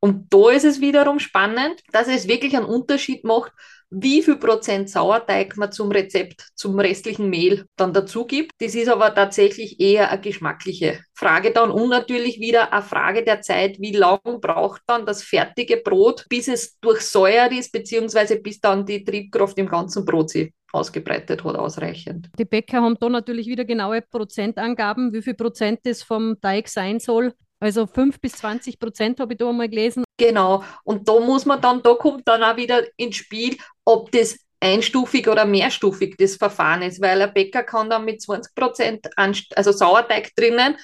Und 0.00 0.32
da 0.32 0.50
ist 0.50 0.64
es 0.64 0.80
wiederum 0.80 1.18
spannend, 1.18 1.80
dass 1.92 2.08
es 2.08 2.28
wirklich 2.28 2.56
einen 2.56 2.66
Unterschied 2.66 3.24
macht, 3.24 3.52
wie 3.90 4.22
viel 4.22 4.36
Prozent 4.36 4.90
Sauerteig 4.90 5.56
man 5.56 5.72
zum 5.72 5.90
Rezept, 5.90 6.48
zum 6.54 6.78
restlichen 6.78 7.30
Mehl 7.30 7.64
dann 7.76 7.92
dazu 7.94 8.26
gibt. 8.26 8.52
Das 8.60 8.74
ist 8.74 8.88
aber 8.88 9.14
tatsächlich 9.14 9.80
eher 9.80 10.10
eine 10.10 10.20
geschmackliche 10.20 11.00
Frage 11.14 11.52
dann 11.52 11.70
und 11.70 11.88
natürlich 11.88 12.38
wieder 12.38 12.72
eine 12.72 12.82
Frage 12.82 13.24
der 13.24 13.40
Zeit, 13.40 13.80
wie 13.80 13.92
lange 13.92 14.38
braucht 14.40 14.82
dann 14.86 15.06
das 15.06 15.22
fertige 15.22 15.78
Brot, 15.78 16.26
bis 16.28 16.48
es 16.48 16.78
durchsäuert 16.80 17.52
ist, 17.52 17.72
beziehungsweise 17.72 18.36
bis 18.40 18.60
dann 18.60 18.84
die 18.84 19.04
Triebkraft 19.04 19.58
im 19.58 19.68
ganzen 19.68 20.04
Brot 20.04 20.30
sich 20.30 20.52
ausgebreitet 20.72 21.44
hat, 21.44 21.56
ausreichend. 21.56 22.28
Die 22.38 22.44
Bäcker 22.44 22.82
haben 22.82 22.96
da 23.00 23.08
natürlich 23.08 23.46
wieder 23.46 23.64
genaue 23.64 24.02
Prozentangaben, 24.02 25.12
wie 25.12 25.22
viel 25.22 25.34
Prozent 25.34 25.80
das 25.84 26.02
vom 26.02 26.40
Teig 26.40 26.68
sein 26.68 27.00
soll. 27.00 27.32
Also 27.60 27.86
5 27.86 28.20
bis 28.20 28.32
20 28.34 28.78
Prozent 28.78 29.20
habe 29.20 29.32
ich 29.32 29.38
da 29.38 29.50
mal 29.52 29.68
gelesen. 29.68 30.04
Genau. 30.16 30.62
Und 30.84 31.08
da 31.08 31.18
muss 31.18 31.44
man 31.44 31.60
dann, 31.60 31.82
da 31.82 31.94
kommt 31.94 32.26
dann 32.28 32.42
auch 32.42 32.56
wieder 32.56 32.82
ins 32.96 33.16
Spiel, 33.16 33.56
ob 33.84 34.12
das 34.12 34.38
einstufig 34.60 35.28
oder 35.28 35.44
mehrstufig 35.44 36.16
das 36.18 36.36
Verfahren 36.36 36.82
ist, 36.82 37.00
weil 37.00 37.20
ein 37.22 37.32
Bäcker 37.32 37.62
kann 37.62 37.90
dann 37.90 38.04
mit 38.04 38.20
20 38.20 38.54
Prozent, 38.54 39.08
also 39.16 39.72
Sauerteig 39.72 40.34
drinnen, 40.34 40.76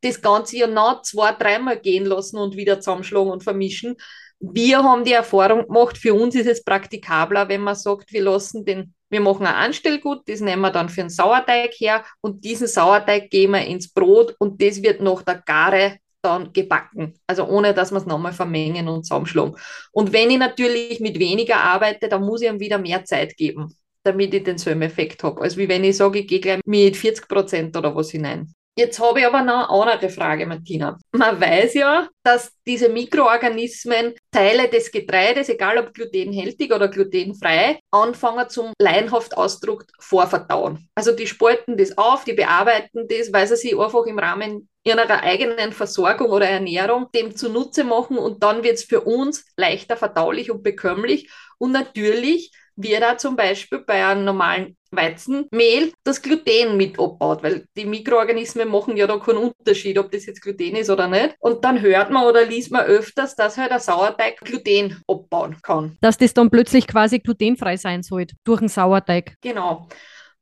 das 0.00 0.20
Ganze 0.20 0.56
ja 0.58 0.66
noch 0.66 1.02
zwei, 1.02 1.32
dreimal 1.32 1.78
gehen 1.78 2.04
lassen 2.04 2.36
und 2.38 2.56
wieder 2.56 2.80
zusammenschlagen 2.80 3.30
und 3.30 3.44
vermischen. 3.44 3.96
Wir 4.40 4.82
haben 4.82 5.04
die 5.04 5.12
Erfahrung 5.12 5.68
gemacht, 5.68 5.96
für 5.96 6.14
uns 6.14 6.34
ist 6.34 6.48
es 6.48 6.64
praktikabler, 6.64 7.48
wenn 7.48 7.60
man 7.60 7.76
sagt, 7.76 8.12
wir 8.12 8.22
lassen 8.22 8.64
den, 8.64 8.92
wir 9.12 9.20
machen 9.20 9.46
ein 9.46 9.54
Anstellgut, 9.54 10.22
das 10.26 10.40
nehmen 10.40 10.62
wir 10.62 10.70
dann 10.70 10.88
für 10.88 11.02
einen 11.02 11.10
Sauerteig 11.10 11.72
her 11.74 12.02
und 12.22 12.42
diesen 12.44 12.66
Sauerteig 12.66 13.30
geben 13.30 13.52
wir 13.52 13.66
ins 13.66 13.92
Brot 13.92 14.34
und 14.38 14.60
das 14.62 14.82
wird 14.82 15.02
nach 15.02 15.22
der 15.22 15.42
Gare 15.44 15.98
dann 16.22 16.52
gebacken. 16.52 17.14
Also 17.26 17.44
ohne, 17.44 17.74
dass 17.74 17.90
wir 17.90 17.98
es 17.98 18.06
nochmal 18.06 18.32
vermengen 18.32 18.88
und 18.88 19.04
zusammenschlagen. 19.04 19.54
Und 19.92 20.12
wenn 20.12 20.30
ich 20.30 20.38
natürlich 20.38 21.00
mit 21.00 21.18
weniger 21.18 21.60
arbeite, 21.60 22.08
dann 22.08 22.22
muss 22.22 22.40
ich 22.40 22.48
ihm 22.48 22.58
wieder 22.58 22.78
mehr 22.78 23.04
Zeit 23.04 23.36
geben, 23.36 23.76
damit 24.02 24.32
ich 24.32 24.44
denselben 24.44 24.82
Effekt 24.82 25.22
habe. 25.22 25.42
als 25.42 25.56
wie 25.56 25.68
wenn 25.68 25.84
ich 25.84 25.96
sage, 25.96 26.20
ich 26.20 26.26
gehe 26.26 26.40
gleich 26.40 26.60
mit 26.64 26.96
40 26.96 27.28
Prozent 27.28 27.76
oder 27.76 27.94
was 27.94 28.10
hinein. 28.10 28.54
Jetzt 28.74 28.98
habe 29.00 29.20
ich 29.20 29.26
aber 29.26 29.42
noch 29.42 29.68
eine 29.68 29.90
andere 29.90 30.08
Frage, 30.08 30.46
Martina. 30.46 30.98
Man 31.12 31.38
weiß 31.38 31.74
ja, 31.74 32.08
dass 32.22 32.52
diese 32.66 32.88
Mikroorganismen 32.88 34.14
Teile 34.30 34.68
des 34.68 34.90
Getreides, 34.90 35.50
egal 35.50 35.76
ob 35.76 35.92
glutenhältig 35.92 36.72
oder 36.72 36.88
glutenfrei, 36.88 37.80
anfangen 37.90 38.48
zum 38.48 38.72
laienhaft 38.80 39.36
Ausdruck 39.36 39.84
vorverdauen. 39.98 40.88
Also 40.94 41.12
die 41.12 41.26
spalten 41.26 41.76
das 41.76 41.98
auf, 41.98 42.24
die 42.24 42.32
bearbeiten 42.32 43.06
das, 43.08 43.30
weil 43.30 43.46
sie 43.46 43.56
sich 43.56 43.78
einfach 43.78 44.06
im 44.06 44.18
Rahmen 44.18 44.70
ihrer 44.84 45.22
eigenen 45.22 45.72
Versorgung 45.72 46.30
oder 46.30 46.48
Ernährung 46.48 47.08
dem 47.14 47.36
zunutze 47.36 47.84
machen 47.84 48.16
und 48.16 48.42
dann 48.42 48.64
wird 48.64 48.76
es 48.76 48.84
für 48.84 49.02
uns 49.02 49.44
leichter 49.56 49.98
verdaulich 49.98 50.50
und 50.50 50.62
bekömmlich. 50.62 51.30
Und 51.58 51.72
natürlich 51.72 52.52
wird 52.76 53.02
da 53.02 53.16
zum 53.18 53.36
Beispiel 53.36 53.80
bei 53.80 54.04
einem 54.04 54.24
normalen 54.24 54.76
Weizenmehl 54.90 55.92
das 56.04 56.20
Gluten 56.20 56.76
mit 56.76 56.98
abbaut, 56.98 57.42
weil 57.42 57.66
die 57.76 57.86
Mikroorganismen 57.86 58.68
machen 58.68 58.96
ja 58.96 59.06
da 59.06 59.18
keinen 59.18 59.38
Unterschied, 59.38 59.98
ob 59.98 60.12
das 60.12 60.26
jetzt 60.26 60.42
Gluten 60.42 60.76
ist 60.76 60.90
oder 60.90 61.08
nicht. 61.08 61.34
Und 61.40 61.64
dann 61.64 61.80
hört 61.80 62.10
man 62.10 62.26
oder 62.26 62.44
liest 62.44 62.70
man 62.70 62.84
öfters, 62.84 63.34
dass 63.34 63.56
halt 63.56 63.72
ein 63.72 63.80
Sauerteig 63.80 64.38
Gluten 64.40 65.02
abbauen 65.08 65.56
kann. 65.62 65.96
Dass 66.00 66.18
das 66.18 66.34
dann 66.34 66.50
plötzlich 66.50 66.86
quasi 66.86 67.18
glutenfrei 67.18 67.76
sein 67.76 68.02
soll 68.02 68.26
durch 68.44 68.60
einen 68.60 68.68
Sauerteig. 68.68 69.34
Genau. 69.40 69.88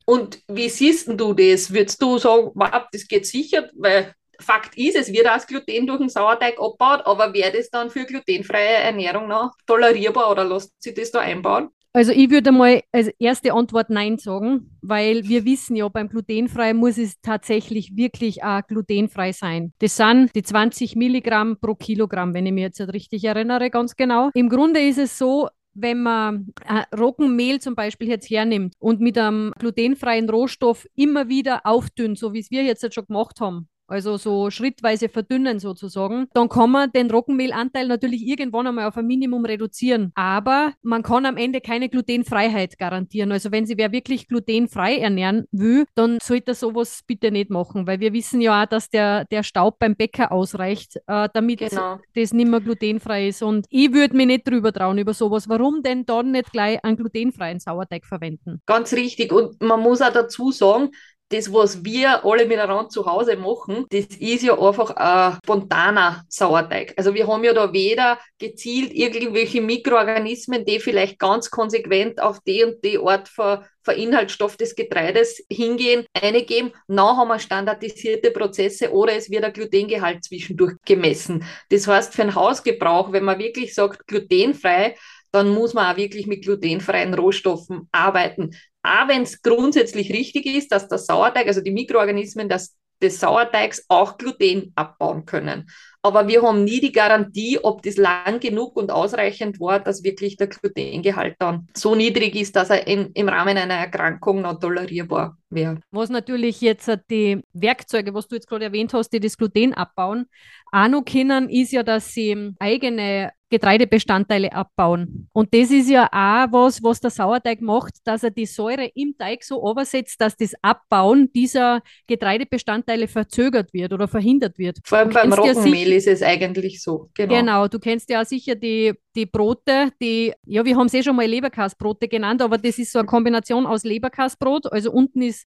Und 0.04 0.40
wie 0.48 0.68
siehst 0.68 1.08
du 1.08 1.32
das? 1.32 1.72
Würdest 1.72 2.02
du 2.02 2.18
sagen, 2.18 2.50
wow, 2.54 2.82
das 2.90 3.06
geht 3.06 3.26
sicher? 3.26 3.68
Weil 3.74 4.12
Fakt 4.40 4.76
ist, 4.76 4.96
es 4.96 5.12
wird 5.12 5.28
auch 5.28 5.46
Gluten 5.46 5.86
durch 5.86 5.98
den 5.98 6.08
Sauerteig 6.08 6.58
abgebaut, 6.58 7.02
aber 7.04 7.32
wäre 7.34 7.52
das 7.52 7.70
dann 7.70 7.90
für 7.90 8.04
glutenfreie 8.04 8.76
Ernährung 8.76 9.28
noch 9.28 9.52
tolerierbar 9.66 10.30
oder 10.30 10.44
lässt 10.44 10.72
sich 10.82 10.94
das 10.94 11.10
da 11.10 11.20
einbauen? 11.20 11.68
Also 11.92 12.12
ich 12.12 12.30
würde 12.30 12.52
mal 12.52 12.82
als 12.92 13.08
erste 13.18 13.52
Antwort 13.52 13.90
Nein 13.90 14.16
sagen, 14.16 14.70
weil 14.80 15.24
wir 15.24 15.44
wissen 15.44 15.74
ja, 15.74 15.88
beim 15.88 16.08
glutenfrei 16.08 16.72
muss 16.72 16.98
es 16.98 17.20
tatsächlich 17.20 17.96
wirklich 17.96 18.44
auch 18.44 18.64
glutenfrei 18.64 19.32
sein. 19.32 19.72
Das 19.80 19.96
sind 19.96 20.30
die 20.36 20.42
20 20.44 20.94
Milligramm 20.94 21.58
pro 21.60 21.74
Kilogramm, 21.74 22.32
wenn 22.32 22.46
ich 22.46 22.52
mich 22.52 22.62
jetzt 22.62 22.80
richtig 22.80 23.24
erinnere, 23.24 23.70
ganz 23.70 23.96
genau. 23.96 24.30
Im 24.34 24.48
Grunde 24.48 24.80
ist 24.80 24.98
es 24.98 25.18
so, 25.18 25.48
wenn 25.74 26.02
man 26.02 26.52
äh, 26.64 26.84
Roggenmehl 26.96 27.60
zum 27.60 27.74
Beispiel 27.74 28.08
jetzt 28.08 28.30
hernimmt 28.30 28.74
und 28.78 29.00
mit 29.00 29.18
einem 29.18 29.52
glutenfreien 29.58 30.30
Rohstoff 30.30 30.86
immer 30.94 31.28
wieder 31.28 31.66
aufdünnt, 31.66 32.18
so 32.18 32.32
wie 32.32 32.40
es 32.40 32.52
wir 32.52 32.62
jetzt 32.62 32.94
schon 32.94 33.06
gemacht 33.06 33.40
haben, 33.40 33.68
also 33.90 34.16
so 34.16 34.50
schrittweise 34.50 35.08
verdünnen 35.08 35.58
sozusagen, 35.58 36.28
dann 36.32 36.48
kann 36.48 36.70
man 36.70 36.92
den 36.92 37.10
Roggenmehlanteil 37.10 37.88
natürlich 37.88 38.26
irgendwann 38.26 38.66
einmal 38.66 38.86
auf 38.86 38.96
ein 38.96 39.06
Minimum 39.06 39.44
reduzieren. 39.44 40.12
Aber 40.14 40.72
man 40.82 41.02
kann 41.02 41.26
am 41.26 41.36
Ende 41.36 41.60
keine 41.60 41.88
Glutenfreiheit 41.88 42.78
garantieren. 42.78 43.32
Also 43.32 43.50
wenn 43.52 43.66
sie 43.66 43.76
wer 43.76 43.92
wirklich 43.92 44.28
glutenfrei 44.28 44.96
ernähren 44.96 45.46
will, 45.50 45.86
dann 45.94 46.18
sollte 46.22 46.52
er 46.52 46.54
sowas 46.54 47.02
bitte 47.06 47.30
nicht 47.30 47.50
machen, 47.50 47.86
weil 47.86 48.00
wir 48.00 48.12
wissen 48.12 48.40
ja 48.40 48.62
auch, 48.62 48.66
dass 48.66 48.90
der, 48.90 49.24
der 49.26 49.42
Staub 49.42 49.78
beim 49.78 49.96
Bäcker 49.96 50.32
ausreicht, 50.32 50.96
äh, 51.06 51.28
damit 51.32 51.60
genau. 51.60 51.98
das 52.14 52.32
nicht 52.32 52.48
mehr 52.48 52.60
glutenfrei 52.60 53.28
ist. 53.28 53.42
Und 53.42 53.66
ich 53.70 53.92
würde 53.92 54.16
mich 54.16 54.26
nicht 54.26 54.48
drüber 54.48 54.72
trauen 54.72 54.98
über 54.98 55.14
sowas. 55.14 55.48
Warum 55.48 55.82
denn 55.82 56.06
dann 56.06 56.30
nicht 56.32 56.52
gleich 56.52 56.82
einen 56.84 56.96
glutenfreien 56.96 57.60
Sauerteig 57.60 58.06
verwenden? 58.06 58.60
Ganz 58.66 58.92
richtig. 58.92 59.32
Und 59.32 59.60
man 59.62 59.80
muss 59.80 60.00
auch 60.00 60.12
dazu 60.12 60.50
sagen, 60.52 60.90
das, 61.30 61.52
was 61.52 61.84
wir 61.84 62.24
alle 62.24 62.44
miteinander 62.44 62.88
zu 62.88 63.06
Hause 63.06 63.36
machen, 63.36 63.86
das 63.90 64.06
ist 64.18 64.42
ja 64.42 64.58
einfach 64.58 64.90
ein 64.96 65.38
spontaner 65.44 66.24
Sauerteig. 66.28 66.92
Also 66.96 67.14
wir 67.14 67.26
haben 67.26 67.44
ja 67.44 67.52
da 67.52 67.72
weder 67.72 68.18
gezielt 68.38 68.92
irgendwelche 68.92 69.60
Mikroorganismen, 69.60 70.64
die 70.64 70.80
vielleicht 70.80 71.18
ganz 71.20 71.50
konsequent 71.50 72.20
auf 72.20 72.40
die 72.40 72.64
und 72.64 72.84
die 72.84 72.98
Art 72.98 73.28
von, 73.28 73.64
von 73.84 73.94
Inhaltsstoff 73.94 74.56
des 74.56 74.74
Getreides 74.74 75.44
hingehen, 75.48 76.04
eingeben. 76.20 76.72
Noch 76.88 77.16
haben 77.16 77.28
wir 77.28 77.38
standardisierte 77.38 78.32
Prozesse 78.32 78.90
oder 78.92 79.14
es 79.14 79.30
wird 79.30 79.44
ein 79.44 79.52
Glutengehalt 79.52 80.24
zwischendurch 80.24 80.74
gemessen. 80.84 81.44
Das 81.68 81.86
heißt, 81.86 82.12
für 82.12 82.22
den 82.22 82.34
Hausgebrauch, 82.34 83.12
wenn 83.12 83.24
man 83.24 83.38
wirklich 83.38 83.72
sagt, 83.72 84.06
glutenfrei, 84.08 84.96
dann 85.32 85.50
muss 85.50 85.74
man 85.74 85.92
auch 85.92 85.96
wirklich 85.96 86.26
mit 86.26 86.42
glutenfreien 86.42 87.14
Rohstoffen 87.14 87.88
arbeiten. 87.92 88.50
Auch 88.82 89.08
wenn 89.08 89.22
es 89.22 89.42
grundsätzlich 89.42 90.10
richtig 90.12 90.46
ist, 90.46 90.72
dass 90.72 90.88
der 90.88 90.98
Sauerteig, 90.98 91.46
also 91.46 91.60
die 91.60 91.70
Mikroorganismen 91.70 92.48
des, 92.48 92.76
des 93.02 93.20
Sauerteigs 93.20 93.84
auch 93.88 94.16
Gluten 94.16 94.72
abbauen 94.74 95.26
können. 95.26 95.70
Aber 96.02 96.28
wir 96.28 96.42
haben 96.42 96.64
nie 96.64 96.80
die 96.80 96.92
Garantie, 96.92 97.58
ob 97.62 97.82
das 97.82 97.96
lang 97.98 98.40
genug 98.40 98.76
und 98.76 98.90
ausreichend 98.90 99.60
war, 99.60 99.80
dass 99.80 100.02
wirklich 100.02 100.38
der 100.38 100.46
Glutengehalt 100.46 101.36
dann 101.38 101.68
so 101.76 101.94
niedrig 101.94 102.36
ist, 102.36 102.56
dass 102.56 102.70
er 102.70 102.86
in, 102.86 103.10
im 103.12 103.28
Rahmen 103.28 103.58
einer 103.58 103.74
Erkrankung 103.74 104.40
noch 104.40 104.58
tolerierbar 104.58 105.36
wäre. 105.50 105.78
Was 105.90 106.08
natürlich 106.08 106.62
jetzt 106.62 106.90
die 107.10 107.42
Werkzeuge, 107.52 108.14
was 108.14 108.28
du 108.28 108.36
jetzt 108.36 108.48
gerade 108.48 108.64
erwähnt 108.64 108.94
hast, 108.94 109.10
die 109.10 109.20
das 109.20 109.36
Gluten 109.36 109.74
abbauen, 109.74 110.26
auch 110.72 110.88
noch 110.88 111.04
können, 111.04 111.50
ist 111.50 111.72
ja, 111.72 111.82
dass 111.82 112.14
sie 112.14 112.54
eigene 112.58 113.32
Getreidebestandteile 113.50 114.52
abbauen. 114.52 115.28
Und 115.32 115.52
das 115.52 115.70
ist 115.70 115.90
ja 115.90 116.06
auch 116.06 116.52
was, 116.52 116.82
was 116.82 117.00
der 117.00 117.10
Sauerteig 117.10 117.60
macht, 117.60 117.94
dass 118.04 118.22
er 118.22 118.30
die 118.30 118.46
Säure 118.46 118.90
im 118.94 119.16
Teig 119.18 119.42
so 119.42 119.68
übersetzt, 119.68 120.20
dass 120.20 120.36
das 120.36 120.54
Abbauen 120.62 121.30
dieser 121.32 121.82
Getreidebestandteile 122.06 123.08
verzögert 123.08 123.72
wird 123.74 123.92
oder 123.92 124.06
verhindert 124.06 124.56
wird. 124.56 124.78
Vor 124.84 124.98
allem 124.98 125.10
beim 125.10 125.32
Roggenmehl 125.32 125.88
ja 125.88 125.96
ist 125.96 126.06
es 126.06 126.22
eigentlich 126.22 126.82
so. 126.82 127.10
Genau. 127.14 127.34
genau, 127.34 127.68
du 127.68 127.78
kennst 127.80 128.08
ja 128.08 128.24
sicher 128.24 128.54
die, 128.54 128.94
die 129.16 129.26
Brote, 129.26 129.92
die, 130.00 130.32
ja, 130.46 130.64
wir 130.64 130.76
haben 130.76 130.86
es 130.86 130.94
eh 130.94 131.02
schon 131.02 131.16
mal 131.16 131.26
Leberkastbrote 131.26 132.08
genannt, 132.08 132.42
aber 132.42 132.56
das 132.56 132.78
ist 132.78 132.92
so 132.92 133.00
eine 133.00 133.06
Kombination 133.06 133.66
aus 133.66 133.82
Leberkastbrot, 133.82 134.72
also 134.72 134.92
unten 134.92 135.22
ist 135.22 135.46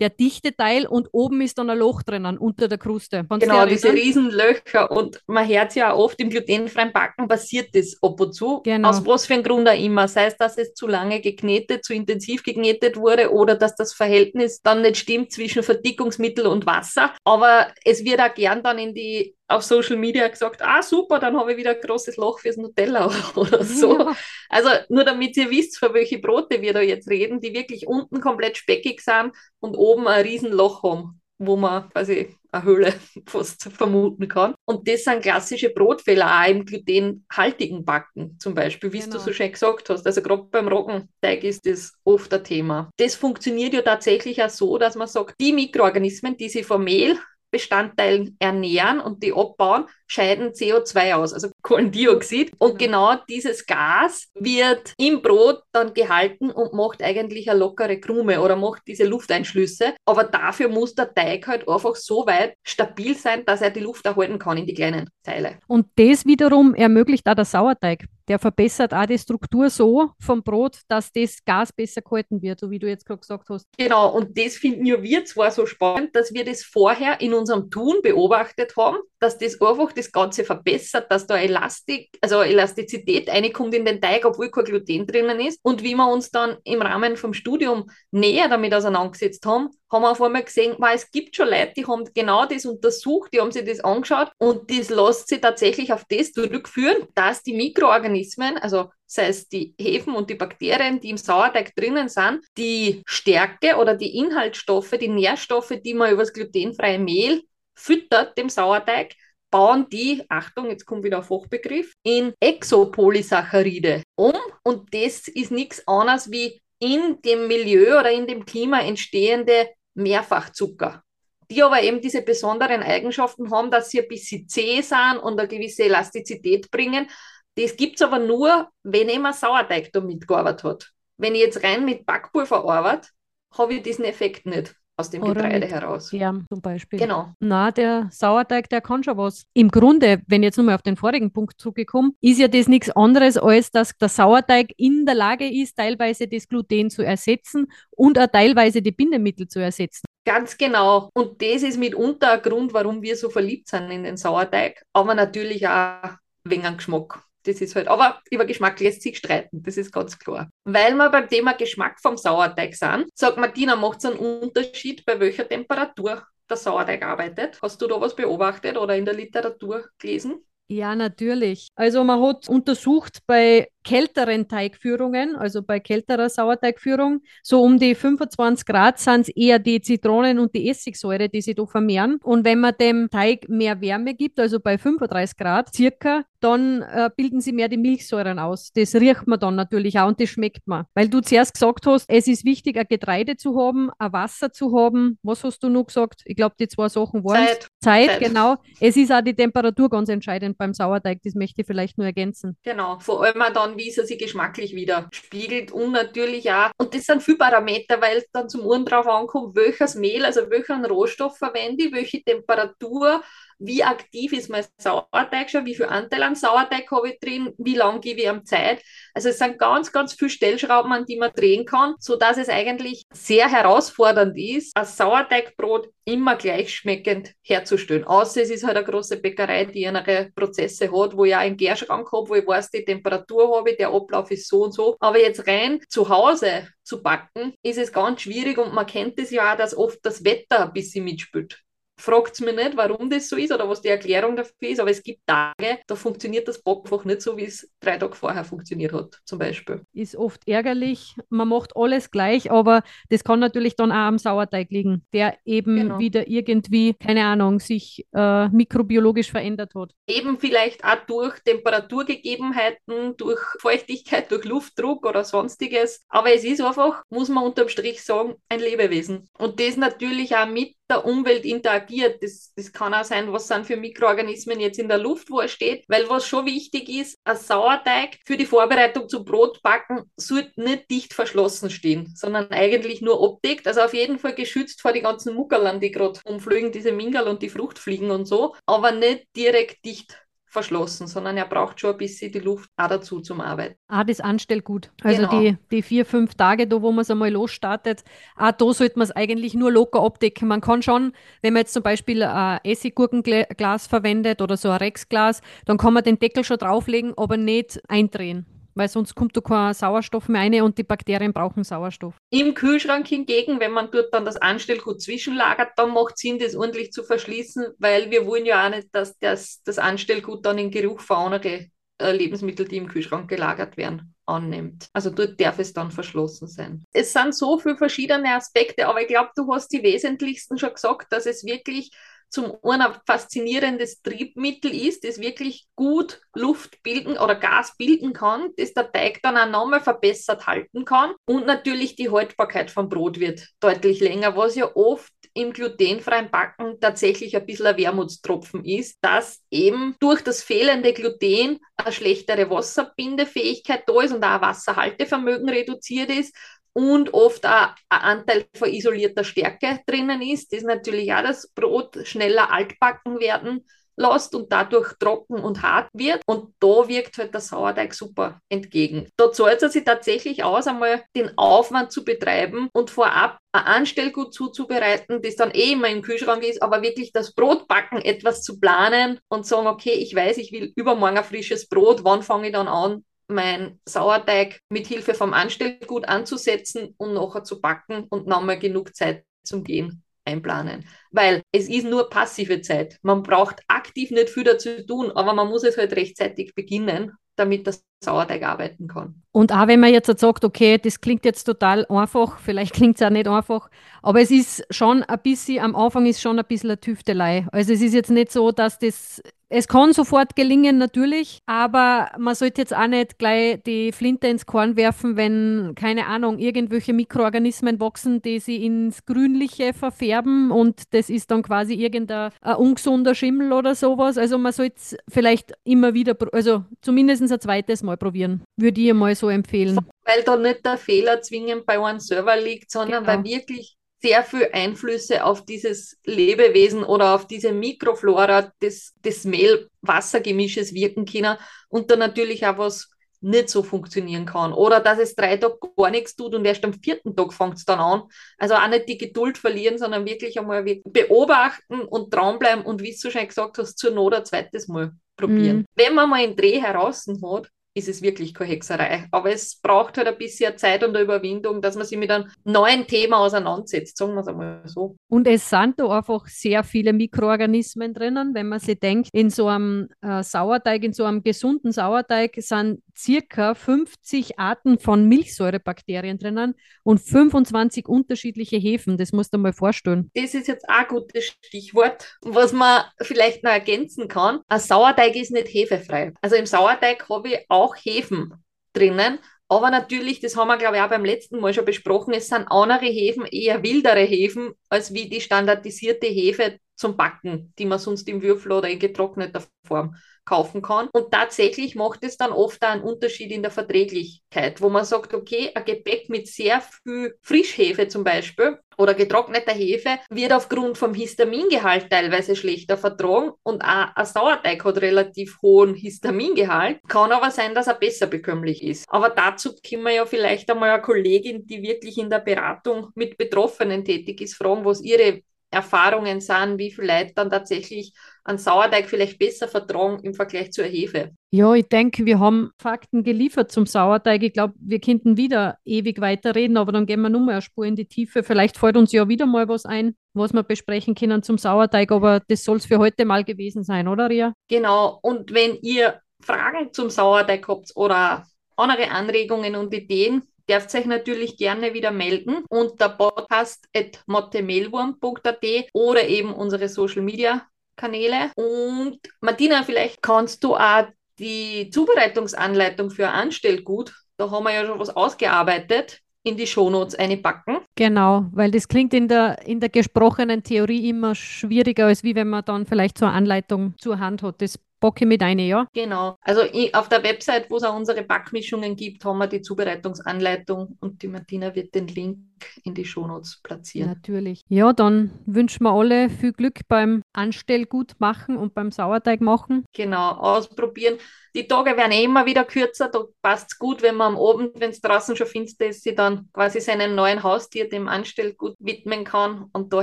der 0.00 0.10
dichte 0.10 0.54
Teil 0.54 0.86
und 0.86 1.08
oben 1.12 1.40
ist 1.40 1.58
dann 1.58 1.70
ein 1.70 1.78
Loch 1.78 2.02
drinnen 2.02 2.38
unter 2.38 2.68
der 2.68 2.78
Kruste. 2.78 3.24
Kannst 3.28 3.46
genau, 3.46 3.66
diese 3.66 3.92
Riesenlöcher 3.92 4.90
und 4.90 5.20
man 5.26 5.48
hört 5.48 5.74
ja 5.74 5.94
oft 5.94 6.20
im 6.20 6.30
glutenfreien 6.30 6.92
Backen 6.92 7.26
passiert 7.26 7.74
das 7.74 7.96
ab 8.00 8.20
und 8.20 8.32
zu. 8.32 8.62
Genau. 8.62 8.90
Aus 8.90 9.04
was 9.04 9.26
für 9.26 9.34
einem 9.34 9.42
Grund 9.42 9.68
auch 9.68 9.78
immer. 9.78 10.06
Sei 10.06 10.26
es, 10.26 10.36
dass 10.36 10.56
es 10.56 10.74
zu 10.74 10.86
lange 10.86 11.20
geknetet, 11.20 11.84
zu 11.84 11.94
intensiv 11.94 12.42
geknetet 12.42 12.96
wurde 12.96 13.32
oder 13.32 13.56
dass 13.56 13.74
das 13.74 13.92
Verhältnis 13.92 14.62
dann 14.62 14.82
nicht 14.82 14.98
stimmt 14.98 15.32
zwischen 15.32 15.62
Verdickungsmittel 15.62 16.46
und 16.46 16.66
Wasser. 16.66 17.12
Aber 17.24 17.68
es 17.84 18.04
wird 18.04 18.20
auch 18.20 18.34
gern 18.34 18.62
dann 18.62 18.78
in 18.78 18.94
die 18.94 19.34
auf 19.48 19.62
Social 19.62 19.96
Media 19.96 20.28
gesagt, 20.28 20.62
ah 20.62 20.82
super, 20.82 21.18
dann 21.18 21.36
habe 21.36 21.52
ich 21.52 21.58
wieder 21.58 21.70
ein 21.70 21.80
großes 21.80 22.16
Loch 22.16 22.38
fürs 22.38 22.58
Nutella 22.58 23.10
oder 23.34 23.64
so. 23.64 23.98
Ja. 23.98 24.16
Also 24.50 24.68
nur 24.90 25.04
damit 25.04 25.36
ihr 25.36 25.50
wisst, 25.50 25.78
für 25.78 25.92
welche 25.94 26.18
Brote 26.18 26.60
wir 26.60 26.74
da 26.74 26.80
jetzt 26.80 27.08
reden, 27.08 27.40
die 27.40 27.54
wirklich 27.54 27.86
unten 27.86 28.20
komplett 28.20 28.58
speckig 28.58 29.00
sind 29.00 29.32
und 29.60 29.74
oben 29.74 30.06
ein 30.06 30.22
Riesenloch 30.22 30.82
haben, 30.82 31.20
wo 31.38 31.56
man 31.56 31.88
quasi 31.88 32.36
eine 32.50 32.64
Höhle 32.64 32.94
fast 33.26 33.62
vermuten 33.64 34.28
kann. 34.28 34.54
Und 34.66 34.86
das 34.86 35.04
sind 35.04 35.22
klassische 35.22 35.70
Brotfehler 35.70 36.42
auch 36.42 36.50
im 36.50 36.66
glutenhaltigen 36.66 37.84
Backen 37.86 38.38
zum 38.38 38.54
Beispiel, 38.54 38.92
wie 38.92 39.00
genau. 39.00 39.14
du 39.14 39.18
so 39.18 39.32
schön 39.32 39.52
gesagt 39.52 39.88
hast. 39.88 40.06
Also 40.06 40.20
gerade 40.20 40.44
beim 40.44 40.68
Roggenteig 40.68 41.44
ist 41.44 41.64
das 41.64 41.94
oft 42.04 42.32
ein 42.34 42.44
Thema. 42.44 42.90
Das 42.98 43.14
funktioniert 43.14 43.72
ja 43.72 43.80
tatsächlich 43.80 44.42
auch 44.42 44.50
so, 44.50 44.76
dass 44.76 44.94
man 44.94 45.08
sagt, 45.08 45.40
die 45.40 45.54
Mikroorganismen, 45.54 46.36
die 46.36 46.50
sich 46.50 46.66
vom 46.66 46.84
Mehl 46.84 47.18
Bestandteilen 47.50 48.36
ernähren 48.38 49.00
und 49.00 49.22
die 49.22 49.32
abbauen, 49.32 49.86
scheiden 50.08 50.52
CO2 50.52 51.14
aus, 51.14 51.32
also 51.32 51.48
Kohlendioxid. 51.62 52.52
Und 52.58 52.78
genau 52.78 53.16
dieses 53.28 53.66
Gas 53.66 54.28
wird 54.34 54.94
im 54.98 55.22
Brot 55.22 55.62
dann 55.72 55.94
gehalten 55.94 56.50
und 56.50 56.72
macht 56.72 57.02
eigentlich 57.02 57.48
eine 57.50 57.60
lockere 57.60 58.00
Krume 58.00 58.40
oder 58.40 58.56
macht 58.56 58.82
diese 58.86 59.04
Lufteinschlüsse. 59.04 59.94
Aber 60.04 60.24
dafür 60.24 60.68
muss 60.68 60.94
der 60.94 61.14
Teig 61.14 61.46
halt 61.46 61.68
einfach 61.68 61.94
so 61.94 62.26
weit 62.26 62.54
stabil 62.64 63.14
sein, 63.14 63.44
dass 63.44 63.62
er 63.62 63.70
die 63.70 63.80
Luft 63.80 64.06
erhalten 64.06 64.38
kann 64.38 64.58
in 64.58 64.66
die 64.66 64.74
kleinen 64.74 65.08
Teile. 65.22 65.58
Und 65.66 65.86
das 65.96 66.24
wiederum 66.26 66.74
ermöglicht 66.74 67.28
auch 67.28 67.34
der 67.34 67.44
Sauerteig. 67.44 68.06
Der 68.28 68.38
verbessert 68.38 68.92
auch 68.92 69.06
die 69.06 69.18
Struktur 69.18 69.70
so 69.70 70.10
vom 70.20 70.42
Brot, 70.42 70.80
dass 70.88 71.10
das 71.12 71.42
Gas 71.46 71.72
besser 71.72 72.02
gehalten 72.02 72.42
wird, 72.42 72.60
so 72.60 72.70
wie 72.70 72.78
du 72.78 72.86
jetzt 72.86 73.06
gerade 73.06 73.20
gesagt 73.20 73.48
hast. 73.48 73.66
Genau, 73.78 74.14
und 74.14 74.36
das 74.36 74.56
finden 74.56 74.84
ja 74.84 75.02
wir 75.02 75.24
zwar 75.24 75.50
so 75.50 75.64
spannend, 75.64 76.14
dass 76.14 76.34
wir 76.34 76.44
das 76.44 76.62
vorher 76.62 77.22
in 77.22 77.32
unserem 77.32 77.70
Tun 77.70 77.96
beobachtet 78.02 78.76
haben, 78.76 78.98
dass 79.20 79.38
das 79.38 79.60
einfach 79.60 79.92
das 79.92 80.12
Ganze 80.12 80.44
verbessert, 80.44 81.10
dass 81.10 81.26
da 81.26 81.38
Elastik, 81.38 82.08
also 82.20 82.42
Elastizität 82.42 83.28
reinkommt 83.28 83.74
in 83.74 83.84
den 83.84 84.00
Teig, 84.00 84.24
obwohl 84.24 84.50
kein 84.50 84.64
Gluten 84.64 85.06
drinnen 85.06 85.40
ist. 85.40 85.58
Und 85.62 85.82
wie 85.82 85.94
wir 85.94 86.08
uns 86.10 86.30
dann 86.30 86.56
im 86.64 86.82
Rahmen 86.82 87.16
vom 87.16 87.34
Studium 87.34 87.90
näher 88.10 88.48
damit 88.48 88.74
auseinandergesetzt 88.74 89.44
haben, 89.46 89.70
haben 89.90 90.02
wir 90.02 90.10
auf 90.10 90.20
einmal 90.20 90.44
gesehen, 90.44 90.74
weil 90.78 90.96
es 90.96 91.10
gibt 91.10 91.34
schon 91.34 91.48
Leute, 91.48 91.72
die 91.76 91.86
haben 91.86 92.04
genau 92.14 92.44
das 92.46 92.66
untersucht, 92.66 93.32
die 93.32 93.40
haben 93.40 93.52
sich 93.52 93.64
das 93.64 93.80
angeschaut 93.80 94.30
und 94.38 94.70
das 94.70 94.90
lässt 94.90 95.28
sich 95.28 95.40
tatsächlich 95.40 95.92
auf 95.92 96.04
das 96.08 96.32
zurückführen, 96.32 97.06
dass 97.14 97.42
die 97.42 97.54
Mikroorganismen, 97.54 98.58
also 98.58 98.90
sei 99.06 99.28
es 99.28 99.48
die 99.48 99.74
Hefen 99.80 100.14
und 100.14 100.28
die 100.28 100.34
Bakterien, 100.34 101.00
die 101.00 101.10
im 101.10 101.16
Sauerteig 101.16 101.74
drinnen 101.74 102.08
sind, 102.08 102.44
die 102.58 103.02
Stärke 103.06 103.76
oder 103.76 103.94
die 103.94 104.16
Inhaltsstoffe, 104.16 104.90
die 105.00 105.08
Nährstoffe, 105.08 105.72
die 105.82 105.94
man 105.94 106.12
über 106.12 106.22
das 106.22 106.34
glutenfreie 106.34 106.98
Mehl 106.98 107.42
füttert, 107.78 108.36
dem 108.36 108.48
Sauerteig, 108.48 109.14
bauen 109.50 109.88
die, 109.88 110.24
Achtung, 110.28 110.68
jetzt 110.68 110.84
kommt 110.84 111.04
wieder 111.04 111.18
ein 111.18 111.22
Fachbegriff, 111.22 111.92
in 112.02 112.34
Exopolysaccharide 112.40 114.02
um. 114.16 114.34
Und 114.62 114.92
das 114.92 115.28
ist 115.28 115.50
nichts 115.50 115.86
anderes 115.86 116.30
wie 116.30 116.60
in 116.78 117.20
dem 117.22 117.48
Milieu 117.48 117.98
oder 117.98 118.10
in 118.10 118.26
dem 118.26 118.44
Klima 118.44 118.80
entstehende 118.80 119.68
Mehrfachzucker. 119.94 121.02
Die 121.50 121.62
aber 121.62 121.82
eben 121.82 122.00
diese 122.00 122.22
besonderen 122.22 122.82
Eigenschaften 122.82 123.50
haben, 123.50 123.70
dass 123.70 123.90
sie 123.90 124.02
ein 124.02 124.08
bisschen 124.08 124.46
zäh 124.48 124.82
sind 124.82 125.18
und 125.22 125.38
eine 125.38 125.48
gewisse 125.48 125.84
Elastizität 125.84 126.70
bringen. 126.70 127.08
Das 127.54 127.74
gibt 127.74 127.96
es 127.96 128.02
aber 128.02 128.18
nur, 128.18 128.68
wenn 128.82 129.08
eben 129.08 129.24
ein 129.24 129.32
Sauerteig 129.32 129.90
da 129.92 130.00
mitgearbeitet 130.00 130.64
hat. 130.64 130.90
Wenn 131.16 131.34
ich 131.34 131.40
jetzt 131.40 131.64
rein 131.64 131.84
mit 131.84 132.04
Backpulver 132.04 132.68
arbeite, 132.68 133.08
habe 133.56 133.74
ich 133.74 133.82
diesen 133.82 134.04
Effekt 134.04 134.44
nicht 134.44 134.77
aus 134.98 135.10
dem 135.10 135.22
Oder 135.22 135.42
Getreide 135.42 135.66
heraus. 135.68 136.10
Ja, 136.12 136.34
zum 136.48 136.60
Beispiel. 136.60 136.98
Genau. 136.98 137.32
Na, 137.40 137.70
der 137.70 138.08
Sauerteig, 138.10 138.68
der 138.68 138.80
kann 138.80 139.04
schon 139.04 139.16
was. 139.16 139.44
Im 139.54 139.70
Grunde, 139.70 140.20
wenn 140.26 140.42
jetzt 140.42 140.58
nochmal 140.58 140.74
auf 140.74 140.82
den 140.82 140.96
vorigen 140.96 141.32
Punkt 141.32 141.60
zurückgekommen, 141.60 142.14
ist 142.20 142.38
ja 142.38 142.48
das 142.48 142.68
nichts 142.68 142.90
anderes, 142.90 143.38
als 143.38 143.70
dass 143.70 143.96
der 143.96 144.08
Sauerteig 144.08 144.72
in 144.76 145.06
der 145.06 145.14
Lage 145.14 145.48
ist, 145.48 145.76
teilweise 145.76 146.26
das 146.26 146.48
Gluten 146.48 146.90
zu 146.90 147.02
ersetzen 147.02 147.70
und 147.90 148.18
auch 148.18 148.26
teilweise 148.26 148.82
die 148.82 148.92
Bindemittel 148.92 149.46
zu 149.46 149.60
ersetzen. 149.60 150.04
Ganz 150.24 150.58
genau. 150.58 151.08
Und 151.14 151.40
das 151.40 151.62
ist 151.62 151.78
mitunter 151.78 152.32
ein 152.32 152.42
Grund, 152.42 152.74
warum 152.74 153.00
wir 153.00 153.16
so 153.16 153.30
verliebt 153.30 153.68
sind 153.68 153.90
in 153.90 154.02
den 154.02 154.16
Sauerteig, 154.16 154.82
aber 154.92 155.14
natürlich 155.14 155.66
auch 155.66 156.10
wegen 156.44 156.64
dem 156.64 156.76
Geschmack. 156.76 157.22
Das 157.44 157.60
ist 157.60 157.76
halt, 157.76 157.88
aber 157.88 158.20
über 158.30 158.44
Geschmack 158.44 158.80
lässt 158.80 159.02
sich 159.02 159.16
streiten, 159.16 159.62
das 159.62 159.76
ist 159.76 159.92
ganz 159.92 160.18
klar. 160.18 160.50
Weil 160.64 160.94
wir 160.94 161.08
beim 161.10 161.28
Thema 161.28 161.52
Geschmack 161.52 162.00
vom 162.00 162.16
Sauerteig 162.16 162.74
sind, 162.74 163.06
sagt 163.14 163.38
Martina, 163.38 163.76
macht 163.76 163.98
es 163.98 164.06
einen 164.06 164.18
Unterschied, 164.18 165.04
bei 165.06 165.18
welcher 165.20 165.48
Temperatur 165.48 166.26
der 166.48 166.56
Sauerteig 166.56 167.02
arbeitet? 167.02 167.58
Hast 167.62 167.80
du 167.80 167.86
da 167.86 168.00
was 168.00 168.16
beobachtet 168.16 168.76
oder 168.76 168.96
in 168.96 169.04
der 169.04 169.14
Literatur 169.14 169.88
gelesen? 169.98 170.44
Ja, 170.70 170.94
natürlich. 170.94 171.68
Also 171.76 172.04
man 172.04 172.20
hat 172.22 172.48
untersucht 172.48 173.20
bei 173.26 173.68
kälteren 173.88 174.48
Teigführungen, 174.48 175.34
also 175.34 175.62
bei 175.62 175.80
kälterer 175.80 176.28
Sauerteigführung, 176.28 177.22
so 177.42 177.62
um 177.62 177.78
die 177.78 177.94
25 177.94 178.66
Grad 178.66 178.98
sind 178.98 179.22
es 179.22 179.28
eher 179.30 179.58
die 179.58 179.80
Zitronen 179.80 180.38
und 180.38 180.54
die 180.54 180.68
Essigsäure, 180.68 181.30
die 181.30 181.40
sich 181.40 181.54
da 181.54 181.64
vermehren. 181.64 182.18
Und 182.22 182.44
wenn 182.44 182.60
man 182.60 182.74
dem 182.78 183.08
Teig 183.08 183.48
mehr 183.48 183.80
Wärme 183.80 184.14
gibt, 184.14 184.38
also 184.40 184.60
bei 184.60 184.76
35 184.76 185.38
Grad 185.38 185.74
circa, 185.74 186.24
dann 186.40 186.82
äh, 186.82 187.10
bilden 187.16 187.40
sie 187.40 187.52
mehr 187.52 187.68
die 187.68 187.76
Milchsäuren 187.76 188.38
aus. 188.38 188.70
Das 188.72 188.94
riecht 188.94 189.26
man 189.26 189.40
dann 189.40 189.56
natürlich 189.56 189.98
auch 189.98 190.08
und 190.08 190.20
das 190.20 190.28
schmeckt 190.28 190.66
man. 190.66 190.84
Weil 190.94 191.08
du 191.08 191.20
zuerst 191.20 191.54
gesagt 191.54 191.86
hast, 191.86 192.04
es 192.08 192.28
ist 192.28 192.44
wichtig, 192.44 192.76
ein 192.76 192.86
Getreide 192.88 193.36
zu 193.36 193.58
haben, 193.58 193.90
ein 193.98 194.12
Wasser 194.12 194.52
zu 194.52 194.76
haben. 194.78 195.18
Was 195.22 195.42
hast 195.44 195.62
du 195.62 195.68
noch 195.68 195.86
gesagt? 195.86 196.22
Ich 196.24 196.36
glaube, 196.36 196.54
die 196.60 196.68
zwei 196.68 196.88
Sachen 196.88 197.24
waren 197.24 197.46
Zeit. 197.46 197.68
Zeit, 197.80 198.08
Zeit, 198.10 198.20
genau. 198.20 198.56
Es 198.80 198.96
ist 198.96 199.12
auch 199.12 199.22
die 199.22 199.34
Temperatur 199.34 199.88
ganz 199.88 200.08
entscheidend 200.08 200.58
beim 200.58 200.74
Sauerteig. 200.74 201.20
Das 201.24 201.34
möchte 201.34 201.62
ich 201.62 201.66
vielleicht 201.66 201.98
nur 201.98 202.06
ergänzen. 202.06 202.56
Genau. 202.62 202.98
Vor 203.00 203.24
allem 203.24 203.42
dann, 203.54 203.77
wie 203.78 203.88
es 203.88 203.94
sich 203.94 204.18
geschmacklich 204.18 204.74
widerspiegelt. 204.74 205.72
Und 205.72 205.92
natürlich 205.92 206.50
auch, 206.50 206.70
und 206.78 206.94
das 206.94 207.04
sind 207.04 207.22
viele 207.22 207.38
Parameter, 207.38 208.00
weil 208.00 208.18
es 208.18 208.30
dann 208.32 208.48
zum 208.48 208.66
Uhren 208.66 208.84
drauf 208.84 209.06
ankommt, 209.06 209.56
welches 209.56 209.94
Mehl, 209.94 210.24
also 210.24 210.50
welchen 210.50 210.84
Rohstoff 210.84 211.38
verwende 211.38 211.84
ich, 211.84 211.92
welche 211.92 212.22
Temperatur, 212.22 213.22
wie 213.58 213.82
aktiv 213.82 214.32
ist 214.32 214.48
mein 214.48 214.64
Sauerteig 214.78 215.50
schon, 215.50 215.66
wie 215.66 215.74
viel 215.74 215.86
Anteil 215.86 216.22
an 216.22 216.34
Sauerteig 216.34 216.90
habe 216.90 217.10
ich 217.10 217.20
drin, 217.20 217.52
wie 217.58 217.74
lange 217.74 218.00
gebe 218.00 218.20
ich 218.20 218.28
am 218.28 218.44
Zeit. 218.44 218.82
Also 219.14 219.30
es 219.30 219.38
sind 219.38 219.58
ganz, 219.58 219.92
ganz 219.92 220.12
viele 220.12 220.30
Stellschrauben, 220.30 220.92
an 220.92 221.06
die 221.06 221.16
man 221.16 221.32
drehen 221.32 221.64
kann, 221.64 221.94
sodass 221.98 222.38
es 222.38 222.48
eigentlich 222.48 223.04
sehr 223.12 223.50
herausfordernd 223.50 224.38
ist, 224.38 224.76
ein 224.76 224.84
Sauerteigbrot 224.84 225.88
immer 226.04 226.36
gleich 226.36 226.74
schmeckend 226.74 227.32
herzustellen. 227.42 228.04
Außer 228.04 228.42
es 228.42 228.50
ist 228.50 228.64
halt 228.64 228.76
eine 228.76 228.86
große 228.86 229.18
Bäckerei, 229.18 229.66
die 229.66 229.82
ihre 229.82 230.30
Prozesse 230.34 230.86
hat, 230.86 231.16
wo 231.16 231.24
ich 231.24 231.34
auch 231.34 231.40
einen 231.40 231.56
Gärschrank 231.56 232.10
habe, 232.12 232.28
wo 232.28 232.34
ich 232.34 232.46
weiß, 232.46 232.70
die 232.70 232.84
Temperatur 232.84 233.56
habe, 233.56 233.76
der 233.76 233.90
Ablauf 233.90 234.30
ist 234.30 234.48
so 234.48 234.64
und 234.64 234.72
so. 234.72 234.96
Aber 235.00 235.20
jetzt 235.20 235.46
rein 235.46 235.80
zu 235.88 236.08
Hause 236.08 236.68
zu 236.82 237.02
backen, 237.02 237.54
ist 237.62 237.78
es 237.78 237.92
ganz 237.92 238.22
schwierig 238.22 238.56
und 238.56 238.72
man 238.72 238.86
kennt 238.86 239.18
es 239.18 239.30
ja 239.30 239.52
auch, 239.52 239.56
dass 239.56 239.76
oft 239.76 239.98
das 240.02 240.24
Wetter 240.24 240.64
ein 240.64 240.72
bisschen 240.72 241.04
mitspielt 241.04 241.62
fragt 241.98 242.34
es 242.34 242.40
mir 242.40 242.52
nicht, 242.52 242.76
warum 242.76 243.10
das 243.10 243.28
so 243.28 243.36
ist 243.36 243.52
oder 243.52 243.68
was 243.68 243.82
die 243.82 243.88
Erklärung 243.88 244.36
dafür 244.36 244.68
ist, 244.68 244.80
aber 244.80 244.90
es 244.90 245.02
gibt 245.02 245.26
Tage, 245.26 245.78
da 245.86 245.96
funktioniert 245.96 246.48
das 246.48 246.62
Bock 246.62 246.84
einfach 246.84 247.04
nicht 247.04 247.22
so, 247.22 247.36
wie 247.36 247.44
es 247.44 247.70
drei 247.80 247.98
Tage 247.98 248.14
vorher 248.14 248.44
funktioniert 248.44 248.92
hat, 248.92 249.20
zum 249.24 249.38
Beispiel. 249.38 249.82
Ist 249.92 250.16
oft 250.16 250.46
ärgerlich. 250.46 251.16
Man 251.28 251.48
macht 251.48 251.76
alles 251.76 252.10
gleich, 252.10 252.50
aber 252.50 252.82
das 253.10 253.24
kann 253.24 253.40
natürlich 253.40 253.76
dann 253.76 253.92
auch 253.92 253.96
am 253.96 254.18
Sauerteig 254.18 254.70
liegen, 254.70 255.04
der 255.12 255.36
eben 255.44 255.76
genau. 255.76 255.98
wieder 255.98 256.28
irgendwie, 256.28 256.94
keine 256.94 257.24
Ahnung, 257.24 257.60
sich 257.60 258.06
äh, 258.14 258.48
mikrobiologisch 258.48 259.30
verändert 259.30 259.74
hat. 259.74 259.92
Eben 260.06 260.38
vielleicht 260.38 260.84
auch 260.84 261.04
durch 261.06 261.40
Temperaturgegebenheiten, 261.40 263.16
durch 263.16 263.40
Feuchtigkeit, 263.60 264.30
durch 264.30 264.44
Luftdruck 264.44 265.04
oder 265.04 265.24
sonstiges. 265.24 266.04
Aber 266.08 266.32
es 266.32 266.44
ist 266.44 266.60
einfach, 266.60 267.02
muss 267.10 267.28
man 267.28 267.44
unterm 267.44 267.68
Strich 267.68 268.02
sagen, 268.02 268.34
ein 268.48 268.60
Lebewesen. 268.60 269.28
Und 269.38 269.60
das 269.60 269.76
natürlich 269.76 270.36
auch 270.36 270.46
mit 270.46 270.77
der 270.90 271.04
Umwelt 271.04 271.44
interagiert. 271.44 272.22
Das, 272.22 272.52
das 272.54 272.72
kann 272.72 272.94
auch 272.94 273.04
sein, 273.04 273.32
was 273.32 273.48
sind 273.48 273.66
für 273.66 273.76
Mikroorganismen 273.76 274.60
jetzt 274.60 274.78
in 274.78 274.88
der 274.88 274.98
Luft, 274.98 275.30
wo 275.30 275.40
er 275.40 275.48
steht. 275.48 275.84
Weil 275.88 276.08
was 276.08 276.26
schon 276.26 276.46
wichtig 276.46 276.88
ist, 276.88 277.18
ein 277.24 277.36
Sauerteig 277.36 278.18
für 278.24 278.36
die 278.36 278.46
Vorbereitung 278.46 279.08
zum 279.08 279.24
Brotbacken 279.24 280.10
sollte 280.16 280.60
nicht 280.60 280.90
dicht 280.90 281.14
verschlossen 281.14 281.70
stehen, 281.70 282.12
sondern 282.14 282.50
eigentlich 282.50 283.02
nur 283.02 283.22
abdeckt. 283.22 283.66
Also 283.66 283.82
auf 283.82 283.94
jeden 283.94 284.18
Fall 284.18 284.34
geschützt 284.34 284.80
vor 284.80 284.92
die 284.92 285.02
ganzen 285.02 285.34
Muckerlern, 285.34 285.80
die 285.80 285.90
gerade 285.90 286.20
umfliegen, 286.24 286.72
diese 286.72 286.92
Mingerl 286.92 287.28
und 287.28 287.42
die 287.42 287.50
Fruchtfliegen 287.50 288.10
und 288.10 288.26
so, 288.26 288.54
aber 288.66 288.92
nicht 288.92 289.26
direkt 289.36 289.84
dicht 289.84 290.16
verschlossen, 290.48 291.06
sondern 291.06 291.36
er 291.36 291.46
braucht 291.46 291.80
schon 291.80 291.92
ein 291.92 291.98
bisschen 291.98 292.32
die 292.32 292.40
Luft 292.40 292.70
auch 292.76 292.88
dazu 292.88 293.20
zum 293.20 293.40
Arbeiten. 293.40 293.76
Ah, 293.88 294.04
das 294.04 294.20
Anstellgut. 294.20 294.90
Also 295.02 295.26
genau. 295.26 295.40
die, 295.40 295.56
die 295.70 295.82
vier, 295.82 296.06
fünf 296.06 296.34
Tage, 296.34 296.66
da 296.66 296.80
wo 296.80 296.90
man 296.90 297.02
es 297.02 297.10
einmal 297.10 297.30
losstartet, 297.30 298.02
auch 298.36 298.52
da 298.52 298.72
sollte 298.72 298.98
man 298.98 299.04
es 299.04 299.12
eigentlich 299.12 299.54
nur 299.54 299.70
locker 299.70 300.02
abdecken. 300.02 300.48
Man 300.48 300.60
kann 300.60 300.82
schon, 300.82 301.12
wenn 301.42 301.52
man 301.52 301.60
jetzt 301.60 301.74
zum 301.74 301.82
Beispiel 301.82 302.22
ein 302.22 302.60
Essiggurkenglas 302.64 303.86
verwendet 303.86 304.42
oder 304.42 304.56
so 304.56 304.70
ein 304.70 304.78
Rexglas, 304.78 305.42
dann 305.66 305.78
kann 305.78 305.94
man 305.94 306.04
den 306.04 306.18
Deckel 306.18 306.44
schon 306.44 306.58
drauflegen, 306.58 307.12
aber 307.16 307.36
nicht 307.36 307.80
eindrehen 307.88 308.46
weil 308.78 308.88
sonst 308.88 309.14
kommt 309.14 309.36
da 309.36 309.40
kein 309.40 309.74
Sauerstoff 309.74 310.28
mehr 310.28 310.42
rein 310.42 310.62
und 310.62 310.78
die 310.78 310.84
Bakterien 310.84 311.32
brauchen 311.32 311.64
Sauerstoff. 311.64 312.14
Im 312.30 312.54
Kühlschrank 312.54 313.06
hingegen, 313.08 313.60
wenn 313.60 313.72
man 313.72 313.90
dort 313.90 314.14
dann 314.14 314.24
das 314.24 314.36
Anstellgut 314.36 315.02
zwischenlagert, 315.02 315.72
dann 315.76 315.92
macht 315.92 316.14
es 316.14 316.20
Sinn, 316.20 316.38
das 316.38 316.54
ordentlich 316.54 316.92
zu 316.92 317.02
verschließen, 317.02 317.66
weil 317.78 318.10
wir 318.10 318.26
wollen 318.26 318.46
ja 318.46 318.64
auch 318.64 318.70
nicht, 318.70 318.88
dass 318.92 319.18
das, 319.18 319.62
das 319.64 319.78
Anstellgut 319.78 320.46
dann 320.46 320.58
in 320.58 320.70
Geruch 320.70 321.00
für 321.00 321.16
andere 321.16 321.66
äh, 322.00 322.12
Lebensmittel, 322.12 322.68
die 322.68 322.76
im 322.76 322.88
Kühlschrank 322.88 323.28
gelagert 323.28 323.76
werden, 323.76 324.14
annimmt. 324.24 324.88
Also 324.92 325.10
dort 325.10 325.40
darf 325.40 325.58
es 325.58 325.72
dann 325.72 325.90
verschlossen 325.90 326.46
sein. 326.46 326.84
Es 326.92 327.12
sind 327.12 327.34
so 327.34 327.58
viele 327.58 327.76
verschiedene 327.76 328.34
Aspekte, 328.34 328.86
aber 328.86 329.02
ich 329.02 329.08
glaube, 329.08 329.30
du 329.34 329.52
hast 329.52 329.72
die 329.72 329.82
wesentlichsten 329.82 330.58
schon 330.58 330.74
gesagt, 330.74 331.12
dass 331.12 331.26
es 331.26 331.44
wirklich 331.44 331.90
zum 332.30 332.56
einen 332.62 332.82
ein 332.82 332.96
faszinierendes 333.06 334.02
Triebmittel 334.02 334.74
ist, 334.74 335.04
das 335.04 335.20
wirklich 335.20 335.66
gut 335.74 336.20
Luft 336.34 336.82
bilden 336.82 337.16
oder 337.18 337.34
Gas 337.34 337.76
bilden 337.76 338.12
kann, 338.12 338.50
das 338.56 338.74
der 338.74 338.90
Teig 338.92 339.22
dann 339.22 339.36
auch 339.36 339.48
nochmal 339.48 339.80
verbessert 339.80 340.46
halten 340.46 340.84
kann. 340.84 341.12
Und 341.26 341.46
natürlich 341.46 341.96
die 341.96 342.10
Haltbarkeit 342.10 342.70
vom 342.70 342.88
Brot 342.88 343.18
wird 343.18 343.46
deutlich 343.60 344.00
länger, 344.00 344.36
was 344.36 344.54
ja 344.54 344.74
oft 344.74 345.12
im 345.34 345.52
glutenfreien 345.52 346.30
Backen 346.30 346.80
tatsächlich 346.80 347.36
ein 347.36 347.46
bisschen 347.46 347.66
ein 347.66 347.76
Wermutstropfen 347.76 348.64
ist, 348.64 348.98
dass 349.00 349.40
eben 349.50 349.94
durch 350.00 350.22
das 350.22 350.42
fehlende 350.42 350.92
Gluten 350.92 351.58
eine 351.76 351.92
schlechtere 351.92 352.50
Wasserbindefähigkeit 352.50 353.84
da 353.86 354.00
ist 354.00 354.12
und 354.12 354.24
auch 354.24 354.40
Wasserhaltevermögen 354.40 355.48
reduziert 355.48 356.10
ist 356.10 356.34
und 356.78 357.12
oft 357.12 357.44
auch 357.44 357.74
ein 357.88 358.00
Anteil 358.00 358.46
von 358.54 358.72
isolierter 358.72 359.24
Stärke 359.24 359.80
drinnen 359.84 360.22
ist, 360.22 360.52
das 360.52 360.62
natürlich 360.62 361.12
auch 361.12 361.22
das 361.22 361.48
Brot 361.48 361.98
schneller 362.04 362.52
altbacken 362.52 363.18
werden 363.18 363.66
lässt 363.96 364.32
und 364.36 364.52
dadurch 364.52 364.92
trocken 365.00 365.40
und 365.40 365.62
hart 365.62 365.88
wird. 365.92 366.22
Und 366.24 366.54
da 366.60 366.86
wirkt 366.86 367.18
halt 367.18 367.34
der 367.34 367.40
Sauerteig 367.40 367.94
super 367.94 368.40
entgegen. 368.48 369.08
Da 369.16 369.32
zahlt 369.32 369.60
es 369.60 369.72
sich 369.72 369.82
tatsächlich 369.82 370.44
aus, 370.44 370.68
einmal 370.68 371.02
den 371.16 371.36
Aufwand 371.36 371.90
zu 371.90 372.04
betreiben 372.04 372.68
und 372.72 372.90
vorab 372.90 373.40
ein 373.50 373.64
Anstellgut 373.64 374.32
zuzubereiten, 374.32 375.20
das 375.20 375.34
dann 375.34 375.50
eh 375.50 375.72
immer 375.72 375.88
im 375.88 376.02
Kühlschrank 376.02 376.44
ist, 376.44 376.62
aber 376.62 376.80
wirklich 376.82 377.12
das 377.12 377.34
Brotbacken 377.34 378.00
etwas 378.00 378.42
zu 378.44 378.60
planen 378.60 379.18
und 379.28 379.46
sagen, 379.46 379.66
okay, 379.66 379.94
ich 379.94 380.14
weiß, 380.14 380.36
ich 380.38 380.52
will 380.52 380.72
übermorgen 380.76 381.18
ein 381.18 381.24
frisches 381.24 381.68
Brot, 381.68 382.04
wann 382.04 382.22
fange 382.22 382.46
ich 382.46 382.52
dann 382.52 382.68
an, 382.68 383.02
mein 383.28 383.80
Sauerteig 383.84 384.60
mit 384.70 384.86
Hilfe 384.86 385.14
vom 385.14 385.32
Anstellgut 385.32 386.08
anzusetzen 386.08 386.94
und 386.96 387.14
nachher 387.14 387.44
zu 387.44 387.60
backen 387.60 388.04
und 388.08 388.26
nochmal 388.26 388.58
genug 388.58 388.94
Zeit 388.94 389.24
zum 389.44 389.64
Gehen 389.64 390.02
einplanen. 390.24 390.86
Weil 391.10 391.42
es 391.52 391.68
ist 391.68 391.84
nur 391.84 392.10
passive 392.10 392.60
Zeit. 392.60 392.98
Man 393.02 393.22
braucht 393.22 393.62
aktiv 393.68 394.10
nicht 394.10 394.30
viel 394.30 394.44
dazu 394.44 394.84
tun, 394.86 395.10
aber 395.10 395.32
man 395.32 395.48
muss 395.48 395.64
es 395.64 395.76
halt 395.76 395.94
rechtzeitig 395.94 396.54
beginnen, 396.54 397.12
damit 397.36 397.66
das 397.66 397.84
Sauerteig 398.00 398.42
arbeiten 398.42 398.88
kann. 398.88 399.22
Und 399.32 399.52
auch 399.52 399.66
wenn 399.66 399.80
man 399.80 399.92
jetzt 399.92 400.06
sagt, 400.18 400.44
okay, 400.44 400.78
das 400.78 401.00
klingt 401.00 401.24
jetzt 401.24 401.44
total 401.44 401.86
einfach, 401.86 402.38
vielleicht 402.44 402.74
klingt 402.74 402.96
es 403.00 403.06
auch 403.06 403.10
nicht 403.10 403.28
einfach, 403.28 403.68
aber 404.02 404.20
es 404.20 404.30
ist 404.30 404.64
schon 404.70 405.02
ein 405.02 405.18
bisschen, 405.22 405.62
am 405.62 405.76
Anfang 405.76 406.06
ist 406.06 406.20
schon 406.20 406.38
ein 406.38 406.44
bisschen 406.46 406.70
eine 406.70 406.80
Tüftelei. 406.80 407.46
Also 407.52 407.72
es 407.72 407.80
ist 407.80 407.94
jetzt 407.94 408.10
nicht 408.10 408.32
so, 408.32 408.52
dass 408.52 408.78
das 408.78 409.22
es 409.50 409.66
kann 409.66 409.94
sofort 409.94 410.36
gelingen, 410.36 410.76
natürlich, 410.76 411.40
aber 411.46 412.10
man 412.18 412.34
sollte 412.34 412.60
jetzt 412.60 412.76
auch 412.76 412.86
nicht 412.86 413.18
gleich 413.18 413.62
die 413.62 413.92
Flinte 413.92 414.28
ins 414.28 414.44
Korn 414.44 414.76
werfen, 414.76 415.16
wenn, 415.16 415.72
keine 415.74 416.06
Ahnung, 416.06 416.38
irgendwelche 416.38 416.92
Mikroorganismen 416.92 417.80
wachsen, 417.80 418.20
die 418.20 418.40
sie 418.40 418.64
ins 418.64 419.06
Grünliche 419.06 419.72
verfärben 419.72 420.50
und 420.50 420.92
das 420.92 421.08
ist 421.08 421.30
dann 421.30 421.42
quasi 421.42 421.74
irgendein 421.74 422.30
ungesunder 422.58 423.14
Schimmel 423.14 423.54
oder 423.54 423.74
sowas. 423.74 424.18
Also 424.18 424.36
man 424.36 424.52
sollte 424.52 424.76
es 424.76 424.96
vielleicht 425.08 425.54
immer 425.64 425.94
wieder, 425.94 426.14
also 426.32 426.64
zumindest 426.82 427.22
ein 427.22 427.40
zweites 427.40 427.82
Mal 427.82 427.87
probieren, 427.96 428.42
würde 428.56 428.80
ich 428.80 428.92
mal 428.92 429.14
so 429.14 429.28
empfehlen. 429.28 429.78
Weil 430.04 430.22
da 430.22 430.36
nicht 430.36 430.64
der 430.64 430.78
Fehler 430.78 431.20
zwingend 431.22 431.66
bei 431.66 431.78
einem 431.78 432.00
Server 432.00 432.36
liegt, 432.36 432.70
sondern 432.70 433.04
genau. 433.04 433.18
weil 433.18 433.24
wirklich 433.24 433.76
sehr 434.00 434.22
viel 434.22 434.48
Einflüsse 434.52 435.24
auf 435.24 435.44
dieses 435.44 435.98
Lebewesen 436.04 436.84
oder 436.84 437.14
auf 437.14 437.26
diese 437.26 437.52
Mikroflora 437.52 438.52
des, 438.62 438.94
des 439.04 439.24
Mehl-Wassergemisches 439.24 440.72
wirken 440.72 441.04
können 441.04 441.36
und 441.68 441.90
dann 441.90 441.98
natürlich 441.98 442.46
auch 442.46 442.58
was 442.58 442.90
nicht 443.20 443.48
so 443.48 443.62
funktionieren 443.62 444.26
kann. 444.26 444.52
Oder 444.52 444.80
dass 444.80 444.98
es 444.98 445.14
drei 445.14 445.36
Tage 445.36 445.58
gar 445.76 445.90
nichts 445.90 446.14
tut 446.14 446.34
und 446.34 446.44
erst 446.44 446.64
am 446.64 446.72
vierten 446.72 447.16
Tag 447.16 447.32
fängt 447.32 447.56
es 447.56 447.64
dann 447.64 447.80
an. 447.80 448.02
Also 448.38 448.54
auch 448.54 448.68
nicht 448.68 448.88
die 448.88 448.98
Geduld 448.98 449.38
verlieren, 449.38 449.78
sondern 449.78 450.06
wirklich 450.06 450.38
einmal 450.38 450.62
beobachten 450.62 451.80
und 451.80 452.14
dranbleiben 452.14 452.64
und 452.64 452.82
wie 452.82 452.96
du 452.96 453.10
schon 453.10 453.26
gesagt 453.26 453.58
hast, 453.58 453.78
zur 453.78 453.90
Not 453.90 454.14
ein 454.14 454.24
zweites 454.24 454.68
Mal 454.68 454.92
probieren. 455.16 455.58
Mhm. 455.58 455.64
Wenn 455.74 455.94
man 455.94 456.08
mal 456.08 456.22
einen 456.22 456.36
Dreh 456.36 456.60
heraus 456.60 457.06
hat, 457.06 457.50
ist 457.78 457.88
es 457.88 458.02
wirklich 458.02 458.34
keine 458.34 458.50
Hexerei. 458.50 459.06
Aber 459.10 459.30
es 459.30 459.56
braucht 459.56 459.96
halt 459.96 460.08
ein 460.08 460.18
bisschen 460.18 460.56
Zeit 460.58 460.84
und 460.84 460.96
Überwindung, 460.96 461.62
dass 461.62 461.76
man 461.76 461.86
sich 461.86 461.98
mit 461.98 462.10
einem 462.10 462.28
neuen 462.44 462.86
Thema 462.86 463.18
auseinandersetzt, 463.18 463.96
sagen 463.96 464.14
wir 464.14 464.20
es 464.20 464.28
einmal 464.28 464.62
so. 464.66 464.96
Und 465.08 465.26
es 465.26 465.48
sind 465.48 465.78
da 465.78 465.86
einfach 465.88 466.26
sehr 466.26 466.64
viele 466.64 466.92
Mikroorganismen 466.92 467.94
drinnen, 467.94 468.34
wenn 468.34 468.48
man 468.48 468.60
sich 468.60 468.78
denkt, 468.78 469.08
in 469.12 469.30
so 469.30 469.46
einem 469.46 469.88
äh, 470.02 470.22
Sauerteig, 470.22 470.84
in 470.84 470.92
so 470.92 471.04
einem 471.04 471.22
gesunden 471.22 471.72
Sauerteig 471.72 472.34
sind 472.38 472.82
circa 472.98 473.54
50 473.54 474.38
Arten 474.38 474.78
von 474.78 475.08
Milchsäurebakterien 475.08 476.18
drinnen 476.18 476.54
und 476.82 476.98
25 476.98 477.86
unterschiedliche 477.86 478.56
Hefen. 478.56 478.96
Das 478.96 479.12
musst 479.12 479.32
du 479.32 479.38
mal 479.38 479.52
vorstellen. 479.52 480.10
Das 480.14 480.34
ist 480.34 480.48
jetzt 480.48 480.68
auch 480.68 480.78
ein 480.78 480.88
gutes 480.88 481.26
Stichwort, 481.26 482.18
was 482.22 482.52
man 482.52 482.82
vielleicht 483.00 483.44
noch 483.44 483.52
ergänzen 483.52 484.08
kann. 484.08 484.40
Ein 484.48 484.60
Sauerteig 484.60 485.14
ist 485.16 485.30
nicht 485.30 485.48
hefefrei. 485.48 486.12
Also 486.20 486.36
im 486.36 486.46
Sauerteig 486.46 487.08
habe 487.08 487.28
ich 487.28 487.46
auch 487.48 487.67
Hefen 487.76 488.34
drinnen. 488.72 489.18
Aber 489.48 489.70
natürlich, 489.70 490.20
das 490.20 490.36
haben 490.36 490.48
wir, 490.48 490.58
glaube 490.58 490.76
ich, 490.76 490.82
auch 490.82 490.90
beim 490.90 491.04
letzten 491.04 491.40
Mal 491.40 491.54
schon 491.54 491.64
besprochen, 491.64 492.12
es 492.12 492.28
sind 492.28 492.46
andere 492.50 492.84
Hefen, 492.84 493.24
eher 493.24 493.62
wildere 493.62 494.00
Hefen, 494.00 494.52
als 494.68 494.92
wie 494.92 495.08
die 495.08 495.22
standardisierte 495.22 496.06
Hefe 496.06 496.58
zum 496.78 496.96
Backen, 496.96 497.52
die 497.58 497.66
man 497.66 497.78
sonst 497.78 498.08
im 498.08 498.22
Würfel 498.22 498.52
oder 498.52 498.68
in 498.68 498.78
getrockneter 498.78 499.42
Form 499.64 499.96
kaufen 500.24 500.62
kann. 500.62 500.88
Und 500.92 501.10
tatsächlich 501.10 501.74
macht 501.74 502.04
es 502.04 502.16
dann 502.16 502.32
oft 502.32 502.62
einen 502.62 502.82
Unterschied 502.82 503.32
in 503.32 503.42
der 503.42 503.50
Verträglichkeit, 503.50 504.60
wo 504.60 504.68
man 504.68 504.84
sagt, 504.84 505.14
okay, 505.14 505.50
ein 505.54 505.64
Gebäck 505.64 506.08
mit 506.10 506.28
sehr 506.28 506.60
viel 506.60 507.14
Frischhefe 507.22 507.88
zum 507.88 508.04
Beispiel 508.04 508.58
oder 508.76 508.94
getrockneter 508.94 509.52
Hefe 509.52 509.98
wird 510.10 510.32
aufgrund 510.32 510.78
vom 510.78 510.94
Histamingehalt 510.94 511.90
teilweise 511.90 512.36
schlechter 512.36 512.76
vertragen 512.76 513.32
und 513.42 513.62
auch 513.62 513.88
ein 513.96 514.06
Sauerteig 514.06 514.64
hat 514.64 514.80
relativ 514.80 515.38
hohen 515.42 515.74
Histamingehalt. 515.74 516.78
Kann 516.88 517.10
aber 517.10 517.30
sein, 517.30 517.54
dass 517.54 517.66
er 517.66 517.74
besser 517.74 518.06
bekömmlich 518.06 518.62
ist. 518.62 518.84
Aber 518.88 519.10
dazu 519.10 519.54
können 519.66 519.82
wir 519.82 519.92
ja 519.92 520.06
vielleicht 520.06 520.50
einmal 520.50 520.70
eine 520.70 520.82
Kollegin, 520.82 521.46
die 521.46 521.62
wirklich 521.62 521.98
in 521.98 522.10
der 522.10 522.20
Beratung 522.20 522.90
mit 522.94 523.16
Betroffenen 523.16 523.84
tätig 523.84 524.20
ist, 524.20 524.36
fragen, 524.36 524.64
was 524.64 524.80
ihre 524.80 525.22
Erfahrungen 525.50 526.20
sind, 526.20 526.58
wie 526.58 526.70
viele 526.70 526.88
Leute 526.88 527.12
dann 527.14 527.30
tatsächlich 527.30 527.92
einen 528.24 528.38
Sauerteig 528.38 528.86
vielleicht 528.86 529.18
besser 529.18 529.48
vertragen 529.48 530.00
im 530.02 530.12
Vergleich 530.12 530.52
zur 530.52 530.66
Hefe. 530.66 531.12
Ja, 531.30 531.54
ich 531.54 531.66
denke, 531.68 532.04
wir 532.04 532.18
haben 532.18 532.50
Fakten 532.58 533.02
geliefert 533.02 533.50
zum 533.50 533.64
Sauerteig. 533.64 534.22
Ich 534.22 534.34
glaube, 534.34 534.54
wir 534.58 534.80
könnten 534.80 535.16
wieder 535.16 535.56
ewig 535.64 536.00
weiterreden, 536.00 536.58
aber 536.58 536.72
dann 536.72 536.84
gehen 536.84 537.00
wir 537.00 537.08
nur 537.08 537.22
mal 537.22 537.32
eine 537.32 537.42
Spur 537.42 537.64
in 537.64 537.76
die 537.76 537.86
Tiefe. 537.86 538.22
Vielleicht 538.22 538.58
fällt 538.58 538.76
uns 538.76 538.92
ja 538.92 539.08
wieder 539.08 539.24
mal 539.24 539.48
was 539.48 539.64
ein, 539.64 539.94
was 540.12 540.34
wir 540.34 540.42
besprechen 540.42 540.94
können 540.94 541.22
zum 541.22 541.38
Sauerteig, 541.38 541.90
aber 541.92 542.20
das 542.28 542.44
soll 542.44 542.58
es 542.58 542.66
für 542.66 542.78
heute 542.78 543.06
mal 543.06 543.24
gewesen 543.24 543.64
sein, 543.64 543.88
oder 543.88 544.10
Ria? 544.10 544.34
Genau, 544.48 544.98
und 545.02 545.32
wenn 545.32 545.56
ihr 545.62 546.00
Fragen 546.20 546.72
zum 546.72 546.90
Sauerteig 546.90 547.48
habt 547.48 547.72
oder 547.74 548.26
andere 548.56 548.90
Anregungen 548.90 549.56
und 549.56 549.72
Ideen, 549.72 550.22
dürft 550.48 550.74
euch 550.74 550.86
natürlich 550.86 551.36
gerne 551.36 551.74
wieder 551.74 551.90
melden 551.90 552.44
unter 552.48 552.88
podcast.mottemelwurm.at 552.88 555.44
oder 555.72 556.08
eben 556.08 556.32
unsere 556.32 556.68
Social 556.68 557.02
Media 557.02 557.42
Kanäle. 557.76 558.30
Und 558.36 559.00
Martina, 559.20 559.62
vielleicht 559.62 560.02
kannst 560.02 560.42
du 560.44 560.56
auch 560.56 560.86
die 561.18 561.70
Zubereitungsanleitung 561.70 562.90
für 562.90 563.08
Anstellgut, 563.08 563.92
da 564.18 564.30
haben 564.30 564.44
wir 564.44 564.52
ja 564.52 564.66
schon 564.66 564.78
was 564.78 564.90
ausgearbeitet, 564.90 566.00
in 566.24 566.36
die 566.36 566.46
Shownotes 566.46 566.96
einpacken. 566.96 567.58
Genau, 567.76 568.26
weil 568.32 568.50
das 568.50 568.68
klingt 568.68 568.92
in 568.92 569.08
der, 569.08 569.46
in 569.46 569.60
der 569.60 569.68
gesprochenen 569.68 570.42
Theorie 570.42 570.88
immer 570.88 571.14
schwieriger, 571.14 571.86
als 571.86 572.02
wie 572.02 572.14
wenn 572.14 572.28
man 572.28 572.44
dann 572.44 572.66
vielleicht 572.66 572.98
so 572.98 573.06
eine 573.06 573.14
Anleitung 573.14 573.74
zur 573.78 574.00
Hand 574.00 574.22
hat. 574.22 574.42
Das 574.42 574.58
Bocke 574.80 575.06
mit 575.06 575.22
eine, 575.22 575.46
ja? 575.46 575.66
Genau. 575.72 576.16
Also 576.20 576.42
auf 576.72 576.88
der 576.88 577.02
Website, 577.02 577.50
wo 577.50 577.56
es 577.56 577.64
auch 577.64 577.76
unsere 577.76 578.02
Backmischungen 578.02 578.76
gibt, 578.76 579.04
haben 579.04 579.18
wir 579.18 579.26
die 579.26 579.42
Zubereitungsanleitung 579.42 580.76
und 580.80 581.02
die 581.02 581.08
Martina 581.08 581.54
wird 581.54 581.74
den 581.74 581.88
Link 581.88 582.18
in 582.62 582.74
die 582.74 582.84
Shownotes 582.84 583.40
platzieren. 583.42 583.88
Natürlich. 583.90 584.42
Ja, 584.48 584.72
dann 584.72 585.10
wünschen 585.26 585.64
wir 585.64 585.72
alle 585.72 586.08
viel 586.08 586.32
Glück 586.32 586.60
beim 586.68 587.02
Anstellgut 587.12 587.94
machen 587.98 588.36
und 588.36 588.54
beim 588.54 588.70
Sauerteig 588.70 589.20
machen. 589.20 589.64
Genau, 589.74 590.10
ausprobieren. 590.12 590.98
Die 591.34 591.46
Tage 591.46 591.76
werden 591.76 591.92
eh 591.92 592.04
immer 592.04 592.26
wieder 592.26 592.44
kürzer, 592.44 592.88
da 592.88 593.04
passt 593.22 593.52
es 593.52 593.58
gut, 593.58 593.82
wenn 593.82 593.96
man 593.96 594.14
am 594.14 594.20
Abend, 594.20 594.58
wenn 594.60 594.70
es 594.70 594.80
draußen 594.80 595.14
schon 595.14 595.26
finster 595.26 595.66
ist, 595.66 595.82
sich 595.82 595.94
dann 595.94 596.28
quasi 596.32 596.60
seinem 596.60 596.94
neuen 596.94 597.22
Haustier, 597.22 597.68
dem 597.68 597.86
Anstellgut 597.86 598.56
widmen 598.58 599.04
kann 599.04 599.46
und 599.52 599.72
da 599.72 599.82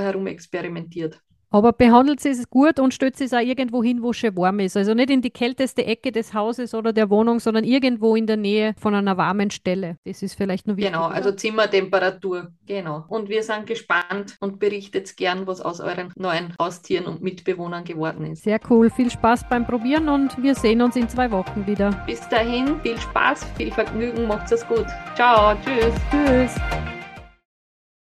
herum 0.00 0.26
experimentiert. 0.26 1.20
Aber 1.50 1.72
behandelt 1.72 2.20
sie 2.20 2.30
es 2.30 2.50
gut 2.50 2.78
und 2.80 2.92
stellt 2.92 3.20
es 3.20 3.32
auch 3.32 3.38
irgendwo 3.38 3.82
hin, 3.82 4.02
wo 4.02 4.10
es 4.10 4.16
schon 4.16 4.36
warm 4.36 4.60
ist. 4.60 4.76
Also 4.76 4.94
nicht 4.94 5.10
in 5.10 5.22
die 5.22 5.30
kälteste 5.30 5.84
Ecke 5.84 6.12
des 6.12 6.34
Hauses 6.34 6.74
oder 6.74 6.92
der 6.92 7.08
Wohnung, 7.10 7.40
sondern 7.40 7.64
irgendwo 7.64 8.16
in 8.16 8.26
der 8.26 8.36
Nähe 8.36 8.74
von 8.78 8.94
einer 8.94 9.16
warmen 9.16 9.50
Stelle. 9.50 9.96
Das 10.04 10.22
ist 10.22 10.34
vielleicht 10.34 10.66
nur 10.66 10.76
wichtig. 10.76 10.92
Genau, 10.92 11.06
also 11.06 11.32
Zimmertemperatur. 11.32 12.48
Genau. 12.66 13.04
Und 13.08 13.28
wir 13.28 13.42
sind 13.42 13.66
gespannt 13.66 14.36
und 14.40 14.58
berichtet 14.58 15.16
gern, 15.16 15.46
was 15.46 15.60
aus 15.60 15.80
euren 15.80 16.12
neuen 16.16 16.54
Haustieren 16.60 17.06
und 17.06 17.22
Mitbewohnern 17.22 17.84
geworden 17.84 18.26
ist. 18.26 18.42
Sehr 18.42 18.60
cool. 18.68 18.90
Viel 18.90 19.10
Spaß 19.10 19.48
beim 19.48 19.66
Probieren 19.66 20.08
und 20.08 20.42
wir 20.42 20.54
sehen 20.54 20.82
uns 20.82 20.96
in 20.96 21.08
zwei 21.08 21.30
Wochen 21.30 21.66
wieder. 21.66 21.90
Bis 22.06 22.28
dahin, 22.28 22.80
viel 22.82 22.98
Spaß, 22.98 23.44
viel 23.56 23.72
Vergnügen, 23.72 24.26
macht's 24.26 24.52
es 24.52 24.66
gut. 24.66 24.86
Ciao, 25.14 25.56
tschüss. 25.64 25.94
Tschüss. 26.10 26.95